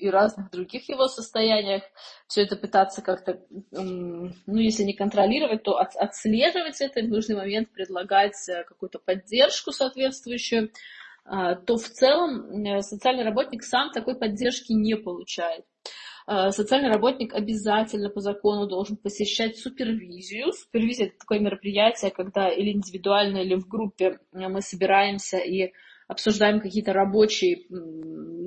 и, 0.03 0.11
разных 0.11 0.51
других 0.51 0.89
его 0.89 1.07
состояниях. 1.07 1.83
Все 2.27 2.43
это 2.43 2.57
пытаться 2.57 3.03
как-то, 3.03 3.41
ну, 3.71 4.33
если 4.47 4.83
не 4.83 4.95
контролировать, 4.95 5.63
то 5.63 5.79
от, 5.79 5.95
отслеживать 5.97 6.81
это, 6.81 7.01
в 7.01 7.09
нужный 7.09 7.37
момент 7.37 7.71
предлагать 7.71 8.37
э, 8.49 8.65
какую-то 8.65 8.99
поддержку 8.99 9.71
соответствующую, 9.71 10.73
а, 11.25 11.55
то 11.55 11.77
в 11.77 11.89
целом 11.89 12.65
э, 12.65 12.83
социальный 12.83 13.25
работник 13.25 13.63
сам 13.63 13.93
такой 13.93 14.17
поддержки 14.19 14.73
не 14.73 14.97
получает. 14.97 15.65
А, 16.27 16.51
социальный 16.51 16.89
работник 16.89 17.33
обязательно 17.33 18.09
по 18.09 18.21
закону 18.21 18.67
должен 18.67 18.97
посещать 18.97 19.57
супервизию. 19.57 20.53
Супервизия– 20.53 21.07
это 21.09 21.19
такое 21.19 21.39
мероприятие, 21.39 22.11
когда 22.11 22.49
или 22.49 22.73
индивидуально, 22.73 23.39
или 23.39 23.55
в 23.55 23.69
группе 23.69 24.19
мы 24.33 24.61
собираемся 24.63 25.39
и 25.39 25.73
обсуждаем 26.13 26.61
какие-то 26.61 26.93
рабочие 26.93 27.67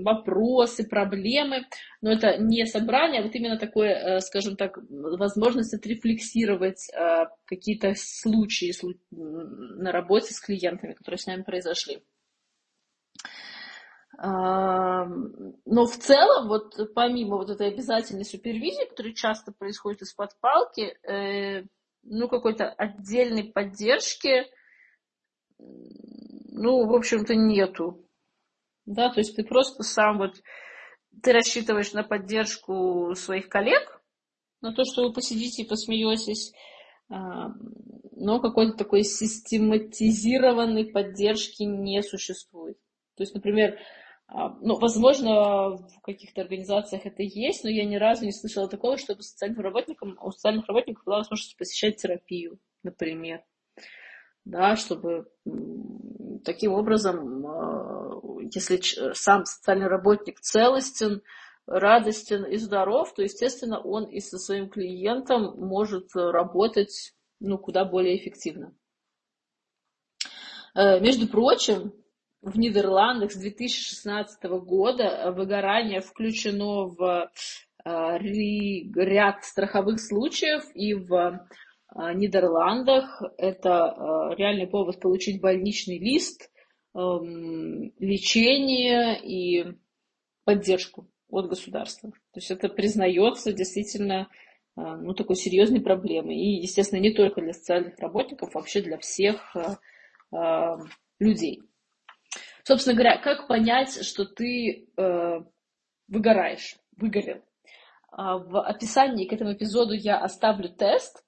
вопросы, 0.04 0.88
проблемы, 0.88 1.66
но 2.02 2.12
это 2.12 2.38
не 2.38 2.66
собрание, 2.66 3.22
а 3.22 3.24
вот 3.24 3.36
именно 3.36 3.58
такое, 3.58 3.90
э, 3.90 4.20
скажем 4.20 4.56
так, 4.56 4.78
возможность 4.90 5.74
отрефлексировать 5.74 6.88
э, 6.94 7.26
какие-то 7.46 7.94
случаи 7.96 8.72
на 9.12 9.92
работе 9.92 10.34
с 10.34 10.40
клиентами, 10.40 10.94
которые 10.94 11.18
с 11.18 11.26
нами 11.26 11.42
произошли. 11.42 12.04
Но 14.18 15.08
в 15.66 15.98
целом, 15.98 16.48
вот 16.48 16.94
помимо 16.94 17.36
вот 17.36 17.50
этой 17.50 17.68
обязательной 17.68 18.24
супервизии, 18.24 18.88
которая 18.88 19.14
часто 19.14 19.52
происходит 19.52 20.04
из-под 20.04 20.40
палки, 20.40 20.96
э, 21.06 21.66
ну, 22.04 22.30
какой-то 22.30 22.70
отдельной 22.70 23.52
поддержки 23.52 24.46
ну, 26.58 26.88
в 26.88 26.96
общем-то, 26.96 27.36
нету. 27.36 28.08
Да, 28.86 29.10
то 29.10 29.20
есть 29.20 29.36
ты 29.36 29.44
просто 29.44 29.84
сам 29.84 30.18
вот, 30.20 30.42
ты 31.22 31.34
рассчитываешь 31.34 31.94
на 31.94 32.04
поддержку 32.04 33.14
своих 33.16 33.50
коллег, 33.50 34.02
на 34.62 34.74
то, 34.74 34.84
что 34.86 35.04
вы 35.04 35.14
посидите 35.14 35.64
и 35.64 35.68
посмеетесь, 35.68 36.54
а, 37.10 37.50
но 38.12 38.40
какой-то 38.40 38.78
такой 38.78 39.04
систематизированной 39.04 40.86
поддержки 40.86 41.64
не 41.64 42.02
существует. 42.02 42.78
То 43.16 43.24
есть, 43.24 43.34
например, 43.34 43.78
а, 44.28 44.50
ну, 44.62 44.78
возможно, 44.80 45.76
в 45.76 46.02
каких-то 46.02 46.42
организациях 46.42 47.06
это 47.06 47.22
есть, 47.22 47.64
но 47.64 47.70
я 47.70 47.86
ни 47.86 47.96
разу 47.96 48.26
не 48.26 48.32
слышала 48.32 48.68
такого, 48.68 48.98
чтобы 48.98 49.22
социальным 49.22 49.62
работникам, 49.62 50.18
у 50.22 50.32
социальных 50.32 50.68
работников 50.68 51.04
была 51.06 51.18
возможность 51.18 51.58
посещать 51.58 51.98
терапию, 51.98 52.60
например. 52.84 53.44
Да, 54.46 54.76
чтобы 54.76 55.28
таким 56.44 56.74
образом, 56.74 57.46
а, 57.46 58.20
если 58.54 58.80
сам 59.14 59.46
социальный 59.46 59.88
работник 59.88 60.40
целостен, 60.40 61.22
радостен 61.68 62.44
и 62.46 62.58
здоров, 62.58 63.14
то, 63.14 63.24
естественно, 63.24 63.80
он 63.80 64.06
и 64.06 64.20
со 64.20 64.38
своим 64.38 64.70
клиентом 64.70 65.56
может 65.58 66.16
работать 66.16 67.16
ну, 67.40 67.58
куда 67.58 67.86
более 67.86 68.18
эффективно. 68.18 68.74
Э, 70.74 71.00
между 71.00 71.28
прочим, 71.28 71.94
в 72.42 72.58
Нидерландах 72.58 73.32
с 73.32 73.38
2016 73.38 74.44
года 74.44 75.32
выгорание 75.36 76.02
включено 76.02 76.86
в 76.86 77.32
э, 77.84 78.18
ряд 78.20 79.44
страховых 79.44 80.00
случаев, 80.00 80.64
и 80.76 80.94
в 80.94 81.48
Нидерландах 81.96 83.24
это 83.38 83.86
а, 83.86 84.36
реальный 84.36 84.68
повод 84.68 85.00
получить 85.00 85.40
больничный 85.40 85.98
лист, 85.98 86.52
эм, 86.94 87.94
лечение 88.00 89.18
и 89.24 89.78
поддержку 90.44 91.08
от 91.30 91.48
государства. 91.48 92.12
То 92.12 92.40
есть 92.40 92.52
это 92.52 92.68
признается 92.68 93.54
действительно 93.54 94.28
а, 94.76 94.98
ну, 94.98 95.14
такой 95.14 95.38
серьезной 95.38 95.80
проблемой. 95.80 96.36
И, 96.36 96.62
естественно, 96.62 97.00
не 97.00 97.14
только 97.14 97.42
для 97.42 97.54
социальных 97.54 97.98
работников, 98.00 98.54
вообще 98.54 98.82
для 98.82 98.98
всех 98.98 99.56
людей. 101.20 101.62
Собственно 102.66 102.94
говоря, 102.94 103.18
как 103.20 103.48
понять, 103.48 104.04
что 104.04 104.26
ты 104.26 104.90
э, 104.98 105.40
выгораешь, 106.10 106.76
выгорел? 106.98 107.42
В 108.12 108.62
описании 108.62 109.28
к 109.28 109.34
этому 109.34 109.54
эпизоду 109.54 109.94
я 109.94 110.18
оставлю 110.18 110.68
тест, 110.68 111.25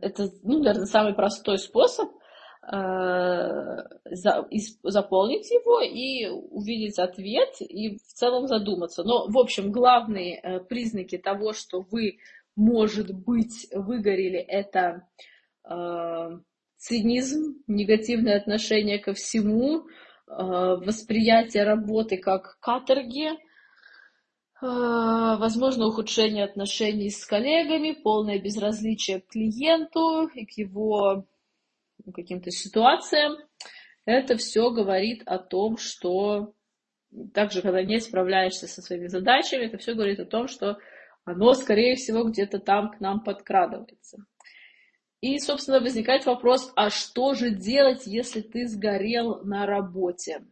это, 0.00 0.30
ну, 0.42 0.58
наверное, 0.58 0.86
самый 0.86 1.14
простой 1.14 1.58
способ 1.58 2.10
э, 2.72 2.76
заполнить 4.82 5.50
его 5.50 5.80
и 5.80 6.28
увидеть 6.28 6.98
ответ 6.98 7.60
и 7.60 7.96
в 7.96 8.12
целом 8.14 8.46
задуматься. 8.46 9.02
Но, 9.04 9.26
в 9.28 9.38
общем, 9.38 9.70
главные 9.70 10.40
э, 10.40 10.60
признаки 10.60 11.18
того, 11.18 11.52
что 11.52 11.84
вы, 11.90 12.18
может 12.56 13.12
быть, 13.12 13.68
выгорели, 13.72 14.38
это 14.38 15.06
э, 15.68 16.38
цинизм, 16.76 17.62
негативное 17.66 18.38
отношение 18.38 18.98
ко 18.98 19.12
всему, 19.12 19.86
восприятие 20.26 21.64
работы 21.64 22.16
как 22.16 22.56
каторги– 22.60 23.30
возможно 24.60 25.86
ухудшение 25.86 26.44
отношений 26.44 27.10
с 27.10 27.24
коллегами, 27.24 27.92
полное 27.92 28.38
безразличие 28.38 29.20
к 29.20 29.28
клиенту 29.28 30.26
и 30.28 30.44
к 30.44 30.50
его 30.58 31.26
ну, 32.04 32.12
каким-то 32.12 32.50
ситуациям. 32.50 33.36
Это 34.04 34.36
все 34.36 34.70
говорит 34.70 35.22
о 35.26 35.38
том, 35.38 35.76
что 35.76 36.54
также, 37.34 37.62
когда 37.62 37.82
не 37.82 38.00
справляешься 38.00 38.66
со 38.66 38.82
своими 38.82 39.06
задачами, 39.06 39.64
это 39.64 39.78
все 39.78 39.94
говорит 39.94 40.20
о 40.20 40.26
том, 40.26 40.48
что 40.48 40.78
оно, 41.24 41.54
скорее 41.54 41.96
всего, 41.96 42.24
где-то 42.24 42.58
там 42.58 42.90
к 42.90 43.00
нам 43.00 43.22
подкрадывается. 43.22 44.24
И, 45.20 45.38
собственно, 45.38 45.80
возникает 45.80 46.24
вопрос, 46.24 46.72
а 46.76 46.88
что 46.88 47.34
же 47.34 47.50
делать, 47.50 48.06
если 48.06 48.40
ты 48.40 48.66
сгорел 48.66 49.44
на 49.44 49.66
работе? 49.66 50.46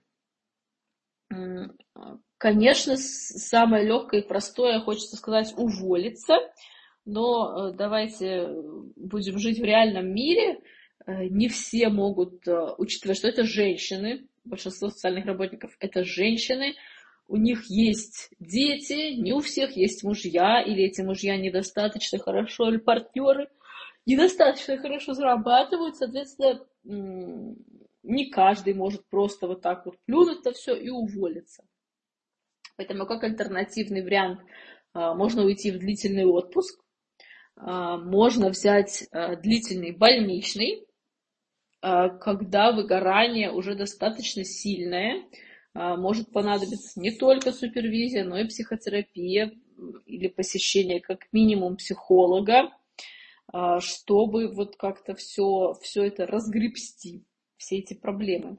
Конечно, 2.38 2.96
самое 2.96 3.84
легкое 3.84 4.20
и 4.20 4.26
простое, 4.26 4.80
хочется 4.80 5.16
сказать, 5.16 5.52
уволиться, 5.56 6.34
но 7.04 7.70
э, 7.70 7.72
давайте 7.76 8.48
будем 8.94 9.40
жить 9.40 9.58
в 9.58 9.64
реальном 9.64 10.14
мире. 10.14 10.60
Э, 11.04 11.24
не 11.24 11.48
все 11.48 11.88
могут, 11.88 12.46
э, 12.46 12.74
учитывая, 12.78 13.16
что 13.16 13.26
это 13.26 13.42
женщины, 13.42 14.28
большинство 14.44 14.88
социальных 14.88 15.26
работников 15.26 15.76
это 15.80 16.04
женщины, 16.04 16.74
у 17.26 17.36
них 17.36 17.64
есть 17.68 18.30
дети, 18.38 19.14
не 19.16 19.32
у 19.32 19.40
всех 19.40 19.76
есть 19.76 20.04
мужья, 20.04 20.62
или 20.62 20.84
эти 20.84 21.02
мужья 21.02 21.36
недостаточно 21.36 22.20
хорошо, 22.20 22.68
или 22.68 22.78
партнеры 22.78 23.48
недостаточно 24.06 24.78
хорошо 24.78 25.12
зарабатывают, 25.12 25.96
соответственно, 25.96 26.64
не 26.84 28.30
каждый 28.30 28.74
может 28.74 29.04
просто 29.10 29.48
вот 29.48 29.60
так 29.60 29.84
вот 29.84 29.98
плюнуть 30.06 30.44
на 30.44 30.52
все 30.52 30.74
и 30.74 30.88
уволиться. 30.88 31.64
Поэтому 32.78 33.06
как 33.06 33.24
альтернативный 33.24 34.02
вариант 34.02 34.40
а, 34.94 35.12
можно 35.12 35.44
уйти 35.44 35.72
в 35.72 35.80
длительный 35.80 36.24
отпуск, 36.24 36.80
а, 37.56 37.98
можно 37.98 38.50
взять 38.50 39.08
а, 39.10 39.34
длительный 39.34 39.90
больничный, 39.90 40.86
когда 41.80 42.72
выгорание 42.72 43.52
уже 43.52 43.76
достаточно 43.76 44.44
сильное, 44.44 45.22
может 45.74 46.32
понадобиться 46.32 46.98
не 47.00 47.12
только 47.12 47.52
супервизия, 47.52 48.24
но 48.24 48.36
и 48.36 48.48
психотерапия 48.48 49.52
или 50.04 50.26
посещение 50.26 51.00
как 51.00 51.28
минимум 51.30 51.76
психолога, 51.76 52.72
чтобы 53.78 54.52
вот 54.52 54.74
как-то 54.74 55.14
все, 55.14 55.74
все 55.80 56.06
это 56.06 56.26
разгребсти, 56.26 57.24
все 57.58 57.78
эти 57.78 57.94
проблемы. 57.94 58.58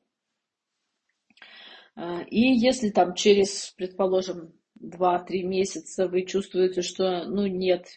А, 1.99 2.21
и 2.21 2.39
если 2.39 2.91
там 2.91 3.13
через, 3.13 3.73
предположим, 3.75 4.53
2-3 4.81 5.43
месяца 5.43 6.07
вы 6.07 6.21
чувствуете, 6.21 6.81
что 6.81 7.25
ну 7.25 7.45
нет, 7.45 7.87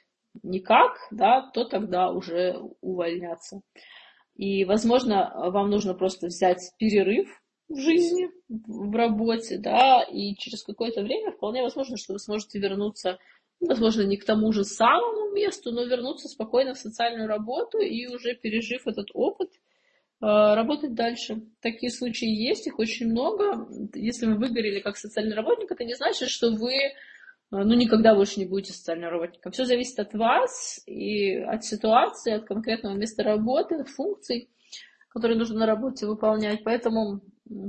никак, 0.42 0.98
да, 1.12 1.48
то 1.54 1.64
тогда 1.64 2.10
уже 2.10 2.58
увольняться. 2.80 3.60
И, 4.34 4.64
возможно, 4.64 5.32
вам 5.52 5.70
нужно 5.70 5.94
просто 5.94 6.26
взять 6.26 6.72
перерыв 6.78 7.28
в 7.68 7.76
жизни, 7.78 8.28
в 8.48 8.92
работе, 8.96 9.58
да, 9.58 10.02
и 10.02 10.34
через 10.34 10.64
какое-то 10.64 11.02
время 11.02 11.30
вполне 11.30 11.62
возможно, 11.62 11.96
что 11.96 12.14
вы 12.14 12.18
сможете 12.18 12.58
вернуться, 12.58 13.18
возможно, 13.60 14.02
не 14.02 14.16
к 14.16 14.24
тому 14.24 14.50
же 14.50 14.64
самому 14.64 15.30
месту, 15.30 15.70
но 15.70 15.84
вернуться 15.84 16.26
спокойно 16.26 16.74
в 16.74 16.78
социальную 16.78 17.28
работу 17.28 17.78
и 17.78 18.08
уже 18.08 18.34
пережив 18.34 18.88
этот 18.88 19.10
опыт, 19.14 19.52
работать 20.26 20.94
дальше. 20.94 21.42
Такие 21.60 21.90
случаи 21.90 22.28
есть, 22.28 22.66
их 22.66 22.78
очень 22.78 23.10
много. 23.10 23.68
Если 23.94 24.26
вы 24.26 24.36
выгорели 24.36 24.80
как 24.80 24.96
социальный 24.96 25.34
работник, 25.34 25.70
это 25.72 25.84
не 25.84 25.94
значит, 25.94 26.28
что 26.28 26.50
вы 26.50 26.74
э, 26.74 26.92
ну, 27.50 27.74
никогда 27.74 28.14
больше 28.14 28.38
не 28.38 28.46
будете 28.46 28.72
социальным 28.72 29.10
работником. 29.10 29.52
Все 29.52 29.64
зависит 29.64 29.98
от 29.98 30.14
вас 30.14 30.80
и 30.86 31.36
от 31.36 31.64
ситуации, 31.64 32.34
от 32.34 32.46
конкретного 32.46 32.94
места 32.94 33.22
работы, 33.22 33.74
от 33.74 33.88
функций, 33.88 34.48
которые 35.08 35.38
нужно 35.38 35.60
на 35.60 35.66
работе 35.66 36.06
выполнять. 36.06 36.62
Поэтому 36.62 37.20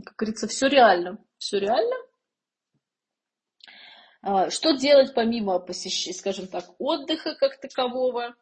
как 0.06 0.16
говорится, 0.16 0.48
все 0.48 0.68
реально. 0.68 1.18
Все 1.38 1.60
реально. 1.60 1.96
А, 4.22 4.50
что 4.50 4.72
делать 4.72 5.14
помимо 5.14 5.60
посещения, 5.60 6.16
скажем 6.16 6.48
так, 6.48 6.66
отдыха 6.80 7.36
как 7.36 7.60
такового 7.60 8.36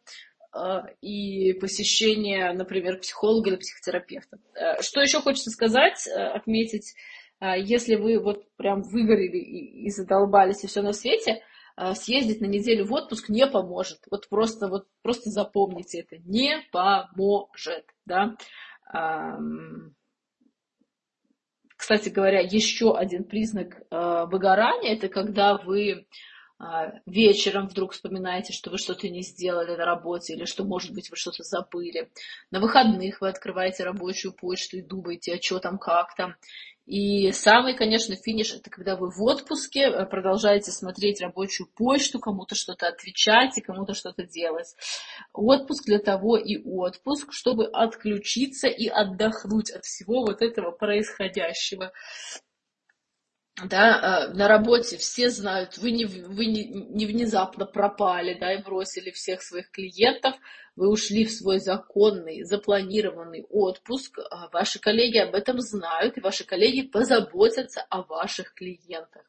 и 1.02 1.54
посещения, 1.54 2.52
например, 2.54 3.00
психолога 3.00 3.50
или 3.50 3.58
психотерапевта? 3.58 4.38
А, 4.56 4.82
что 4.82 5.02
еще 5.02 5.22
хочется 5.22 5.50
сказать, 5.50 6.08
отметить, 6.08 6.94
если 7.42 7.96
вы 7.96 8.20
вот 8.20 8.44
прям 8.58 8.82
выгорели 8.82 9.38
и 9.38 9.90
задолбались 9.90 10.64
и 10.64 10.68
все 10.68 10.82
на 10.82 10.94
свете, 10.94 11.42
съездить 11.94 12.42
на 12.42 12.46
неделю 12.46 12.86
в 12.86 12.94
отпуск 12.94 13.30
не 13.30 13.48
поможет. 13.48 14.00
Вот 14.12 14.30
просто, 14.30 14.68
вот 14.68 14.86
просто 15.02 15.30
запомните 15.30 16.02
это. 16.02 16.18
Не 16.26 16.62
поможет, 16.72 17.86
да. 18.06 18.36
Кстати 21.82 22.10
говоря, 22.10 22.42
еще 22.42 22.96
один 22.96 23.24
признак 23.24 23.82
э, 23.90 24.26
выгорания– 24.28 24.94
это 24.96 25.10
когда 25.10 25.58
вы 25.58 25.90
э, 25.90 26.04
вечером 27.06 27.68
вдруг 27.68 27.94
вспоминаете, 27.94 28.54
что 28.54 28.70
вы 28.70 28.78
что-то 28.78 29.10
не 29.10 29.22
сделали 29.22 29.76
на 29.76 29.86
работе, 29.86 30.34
или 30.34 30.46
что, 30.46 30.64
может 30.64 30.94
быть, 30.94 31.10
вы 31.10 31.16
что-то 31.16 31.44
забыли. 31.44 32.12
На 32.52 32.60
выходных 32.60 33.22
вы 33.22 33.30
открываете 33.30 33.84
рабочую 33.84 34.34
почту 34.34 34.78
и 34.78 34.82
думаете, 34.82 35.36
а 35.36 35.42
что 35.42 35.60
там, 35.60 35.78
как 35.78 36.16
там. 36.16 36.36
И 36.88 37.32
самый, 37.32 37.76
конечно, 37.76 38.16
финиш, 38.16 38.54
это 38.54 38.70
когда 38.70 38.96
вы 38.96 39.12
в 39.12 39.22
отпуске 39.22 39.82
э, 39.82 40.06
продолжаете 40.06 40.72
смотреть 40.72 41.22
рабочую 41.22 41.68
почту, 41.68 42.20
кому-то 42.20 42.56
что-то 42.56 42.88
отвечать 42.88 43.58
и 43.58 43.62
кому-то 43.62 43.94
что-то 43.94 44.24
делать. 44.24 44.76
Отпуск 45.32 45.86
для 45.86 46.00
того 46.00 46.38
и 46.38 46.58
отпуск, 46.64 47.32
чтобы 47.32 47.68
отключиться 47.68 48.68
и 48.68 48.88
отдохнуть 48.88 49.72
от 49.72 49.86
всего 49.86 50.22
вот 50.22 50.42
этого 50.42 50.72
происходящего 50.72 51.94
да, 53.66 54.28
э, 54.30 54.34
на 54.34 54.48
работе 54.48 54.98
все 54.98 55.30
знают, 55.30 55.78
вы 55.78 55.92
не, 55.92 56.06
вы 56.06 56.46
не, 56.46 56.66
не 56.66 57.06
внезапно 57.06 57.66
пропали, 57.66 58.38
да, 58.40 58.54
и 58.54 58.62
бросили 58.64 59.12
всех 59.12 59.42
своих 59.42 59.72
клиентов, 59.72 60.36
вы 60.76 60.90
ушли 60.90 61.26
в 61.26 61.32
свой 61.32 61.60
законный, 61.60 62.44
запланированный 62.44 63.46
отпуск, 63.50 64.20
а 64.30 64.50
ваши 64.52 64.80
коллеги 64.80 65.18
об 65.18 65.36
этом 65.36 65.60
знают, 65.60 66.18
и 66.18 66.22
ваши 66.22 66.46
коллеги 66.46 66.84
позаботятся 66.84 67.82
о 67.90 68.04
ваших 68.04 68.54
клиентах. 68.54 69.24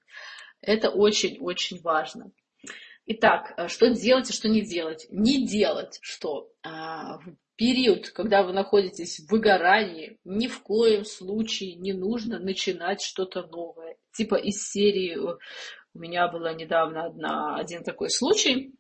Это 0.60 0.90
очень-очень 0.90 1.80
важно. 1.80 2.30
Итак, 3.06 3.54
э, 3.56 3.68
что 3.68 3.90
делать 3.90 4.30
и 4.30 4.32
что 4.32 4.48
не 4.48 4.62
делать? 4.62 5.06
Не 5.10 5.44
делать 5.44 5.98
что? 6.00 6.52
А, 6.62 7.18
в 7.18 7.34
период, 7.56 8.10
когда 8.10 8.44
вы 8.44 8.52
находитесь 8.52 9.18
в 9.18 9.30
выгорании, 9.30 10.18
ни 10.24 10.46
в 10.46 10.62
коем 10.62 11.04
случае 11.04 11.74
не 11.74 11.92
нужно 11.92 12.38
начинать 12.38 13.02
что-то 13.02 13.42
новое 13.42 13.81
типа 14.12 14.37
из 14.37 14.68
серии, 14.68 15.16
э, 15.16 15.37
у 15.94 15.98
меня 15.98 16.29
было 16.29 16.55
недавно 16.55 17.07
одна, 17.07 17.57
один 17.57 17.85
такой 17.85 18.11
случай, 18.11 18.75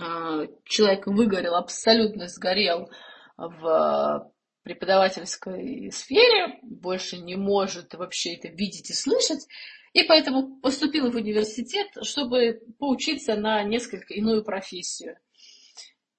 а, 0.00 0.46
человек 0.64 1.06
выгорел, 1.06 1.54
абсолютно 1.54 2.28
сгорел 2.28 2.90
в 3.36 4.32
преподавательской 4.62 5.90
сфере, 5.92 6.58
больше 6.62 7.18
не 7.18 7.36
может 7.36 7.94
вообще 7.94 8.34
это 8.34 8.48
видеть 8.48 8.90
и 8.90 8.94
слышать, 8.94 9.46
и 9.92 10.02
поэтому 10.04 10.60
поступил 10.60 11.10
в 11.10 11.16
университет, 11.16 11.86
чтобы 12.02 12.60
поучиться 12.78 13.36
на 13.36 13.62
несколько 13.62 14.14
иную 14.14 14.42
профессию 14.44 15.16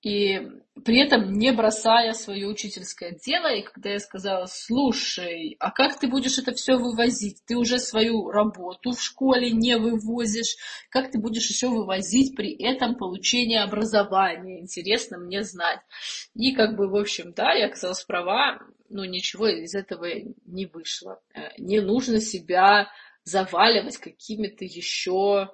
и 0.06 0.40
при 0.84 1.00
этом 1.00 1.34
не 1.34 1.52
бросая 1.52 2.14
свое 2.14 2.48
учительское 2.48 3.18
дело. 3.26 3.52
И 3.52 3.64
когда 3.64 3.90
я 3.90 4.00
сказала, 4.00 4.46
слушай, 4.46 5.56
а 5.60 5.72
как 5.72 6.00
ты 6.00 6.08
будешь 6.08 6.38
это 6.38 6.54
все 6.54 6.76
вывозить? 6.78 7.44
Ты 7.48 7.58
уже 7.58 7.80
свою 7.80 8.30
работу 8.30 8.92
в 8.92 9.02
школе 9.02 9.50
не 9.50 9.78
вывозишь. 9.80 10.58
Как 10.92 11.10
ты 11.10 11.18
будешь 11.18 11.50
еще 11.50 11.70
вывозить 11.70 12.36
при 12.36 12.54
этом 12.54 12.98
получение 12.98 13.64
образования? 13.64 14.62
Интересно 14.62 15.18
мне 15.18 15.42
знать. 15.42 15.80
И 16.36 16.54
как 16.54 16.76
бы, 16.76 16.88
в 16.88 16.96
общем, 16.96 17.34
да, 17.34 17.54
я 17.54 17.66
оказалась 17.66 18.04
права, 18.04 18.60
но 18.90 19.06
ничего 19.06 19.48
из 19.48 19.74
этого 19.74 20.06
не 20.46 20.68
вышло. 20.68 21.20
Э, 21.34 21.50
не 21.58 21.80
нужно 21.80 22.20
себя 22.20 22.90
заваливать 23.24 23.98
какими-то 23.98 24.66
еще 24.66 25.50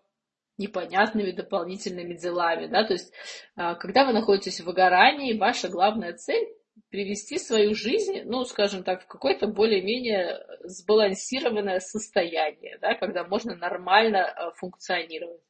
непонятными 0.61 1.31
дополнительными 1.31 2.13
делами, 2.13 2.67
да, 2.67 2.85
то 2.85 2.93
есть, 2.93 3.11
а, 3.55 3.75
когда 3.75 4.05
вы 4.05 4.13
находитесь 4.13 4.61
в 4.61 4.65
выгорании, 4.65 5.37
ваша 5.37 5.67
главная 5.67 6.13
цель 6.13 6.47
привести 6.89 7.37
свою 7.37 7.73
жизнь, 7.73 8.21
ну, 8.25 8.43
скажем 8.45 8.83
так, 8.83 9.03
в 9.03 9.07
какое-то 9.07 9.47
более-менее 9.47 10.45
сбалансированное 10.63 11.79
состояние, 11.79 12.77
да, 12.79 12.95
когда 12.95 13.23
можно 13.23 13.55
нормально 13.55 14.25
а, 14.25 14.51
функционировать. 14.51 15.41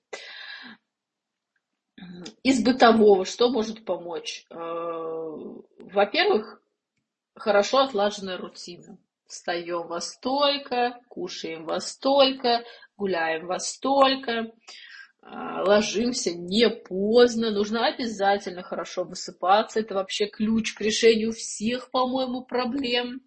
Из 2.43 2.63
бытового 2.63 3.25
что 3.25 3.49
может 3.49 3.85
помочь? 3.85 4.45
А, 4.49 4.57
во-первых, 5.77 6.61
хорошо 7.35 7.79
отлаженная 7.79 8.37
рутина. 8.37 8.97
Встаем 9.25 9.87
во 9.87 10.01
столько, 10.01 10.99
кушаем 11.07 11.65
во 11.65 11.79
столько, 11.79 12.63
гуляем 12.97 13.47
во 13.47 13.59
столько, 13.59 14.51
ложимся 15.23 16.31
не 16.31 16.69
поздно, 16.69 17.51
нужно 17.51 17.87
обязательно 17.87 18.63
хорошо 18.63 19.03
высыпаться, 19.03 19.79
это 19.79 19.93
вообще 19.93 20.27
ключ 20.27 20.73
к 20.73 20.81
решению 20.81 21.31
всех, 21.31 21.91
по-моему, 21.91 22.43
проблем. 22.43 23.21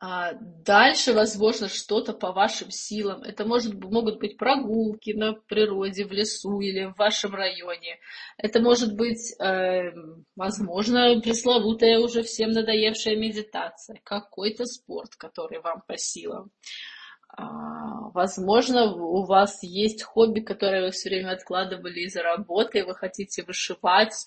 А, 0.00 0.32
дальше, 0.34 1.14
возможно, 1.14 1.68
что-то 1.68 2.12
по 2.12 2.32
вашим 2.32 2.70
силам. 2.70 3.22
Это 3.22 3.46
может, 3.46 3.74
могут 3.82 4.18
быть 4.18 4.36
прогулки 4.36 5.12
на 5.12 5.32
природе, 5.32 6.04
в 6.04 6.12
лесу 6.12 6.60
или 6.60 6.86
в 6.86 6.98
вашем 6.98 7.34
районе. 7.34 7.98
Это 8.36 8.60
может 8.60 8.94
быть, 8.96 9.34
э, 9.40 9.92
возможно, 10.36 11.20
пресловутая 11.22 12.00
уже 12.00 12.22
всем 12.22 12.50
надоевшая 12.50 13.16
медитация, 13.16 14.00
какой-то 14.04 14.66
спорт, 14.66 15.14
который 15.16 15.60
вам 15.60 15.82
по 15.86 15.96
силам. 15.96 16.50
А, 16.50 17.03
возможно, 17.36 18.94
у 18.94 19.24
вас 19.24 19.62
есть 19.62 20.02
хобби, 20.02 20.40
которое 20.40 20.86
вы 20.86 20.90
все 20.92 21.10
время 21.10 21.32
откладывали 21.32 22.00
из-за 22.00 22.22
работы, 22.22 22.78
и 22.78 22.82
вы 22.82 22.94
хотите 22.94 23.42
вышивать, 23.42 24.26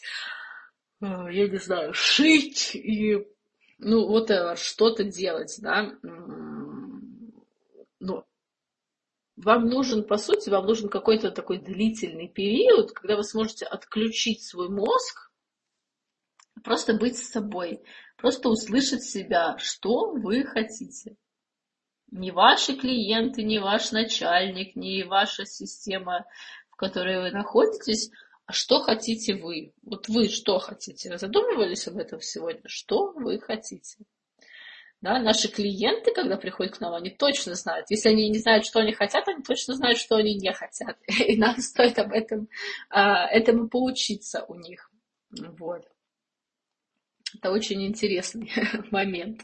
э, 1.01 1.05
я 1.05 1.47
не 1.47 1.57
знаю, 1.57 1.93
шить 1.93 2.75
и, 2.75 3.25
ну, 3.77 4.07
вот 4.07 4.29
что-то 4.57 5.05
делать, 5.05 5.57
да. 5.61 5.93
Ну, 7.99 8.25
вам 9.37 9.65
нужен, 9.67 10.03
по 10.03 10.17
сути, 10.17 10.49
вам 10.49 10.65
нужен 10.65 10.89
какой-то 10.89 11.31
такой 11.31 11.59
длительный 11.59 12.27
период, 12.27 12.91
когда 12.91 13.15
вы 13.15 13.23
сможете 13.23 13.65
отключить 13.65 14.43
свой 14.43 14.69
мозг, 14.69 15.31
просто 16.63 16.93
быть 16.93 17.17
с 17.17 17.29
собой, 17.29 17.81
просто 18.17 18.49
услышать 18.49 19.03
себя, 19.03 19.57
что 19.59 20.11
вы 20.11 20.43
хотите 20.43 21.15
не 22.11 22.31
ваши 22.31 22.75
клиенты, 22.75 23.43
не 23.43 23.59
ваш 23.59 23.91
начальник, 23.91 24.75
не 24.75 25.03
ваша 25.03 25.45
система, 25.45 26.25
в 26.69 26.75
которой 26.75 27.21
вы 27.21 27.31
находитесь, 27.31 28.11
а 28.45 28.53
что 28.53 28.79
хотите 28.79 29.35
вы? 29.35 29.73
Вот 29.83 30.07
вы 30.07 30.29
что 30.29 30.57
хотите? 30.59 31.17
Задумывались 31.17 31.87
об 31.87 31.97
этом 31.97 32.21
сегодня? 32.21 32.61
Что 32.65 33.11
вы 33.11 33.39
хотите? 33.39 34.05
Да, 35.01 35.19
наши 35.19 35.47
клиенты, 35.47 36.11
когда 36.11 36.37
приходят 36.37 36.75
к 36.75 36.81
нам, 36.81 36.93
они 36.93 37.11
точно 37.11 37.53
знают. 37.53 37.85
Если 37.89 38.09
они 38.09 38.29
не 38.29 38.39
знают, 38.39 38.65
что 38.65 38.79
они 38.79 38.93
хотят, 38.93 39.27
они 39.27 39.43
точно 39.43 39.75
знают, 39.75 39.99
что 39.99 40.15
они 40.15 40.35
не 40.35 40.51
хотят. 40.53 40.97
И 41.27 41.37
нам 41.37 41.57
стоит 41.59 41.99
об 41.99 42.13
этом, 42.13 42.47
а, 42.89 43.27
этому 43.27 43.67
поучиться 43.69 44.43
у 44.47 44.55
них. 44.55 44.89
Вот. 45.29 45.85
Это 47.35 47.51
очень 47.51 47.85
интересный 47.85 48.51
момент. 48.91 49.41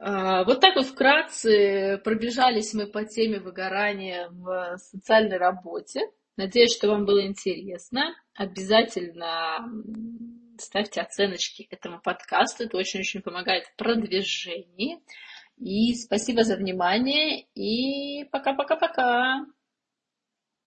А, 0.00 0.44
вот 0.44 0.60
так 0.60 0.76
вот 0.76 0.86
вкратце 0.86 1.98
пробежались 2.02 2.74
мы 2.74 2.86
по 2.86 3.04
теме 3.04 3.40
выгорания 3.40 4.28
в 4.30 4.76
социальной 4.78 5.36
работе. 5.36 6.00
Надеюсь, 6.36 6.74
что 6.74 6.88
вам 6.88 7.04
было 7.04 7.24
интересно. 7.24 8.14
Обязательно 8.34 9.68
ставьте 10.58 11.00
оценочки 11.00 11.68
этому 11.70 12.00
подкасту. 12.00 12.64
Это 12.64 12.76
очень-очень 12.76 13.22
помогает 13.22 13.66
в 13.66 13.76
продвижении. 13.76 15.00
И 15.58 15.94
спасибо 15.94 16.42
за 16.42 16.56
внимание. 16.56 17.46
И 17.54 18.24
пока-пока-пока. 18.30 19.46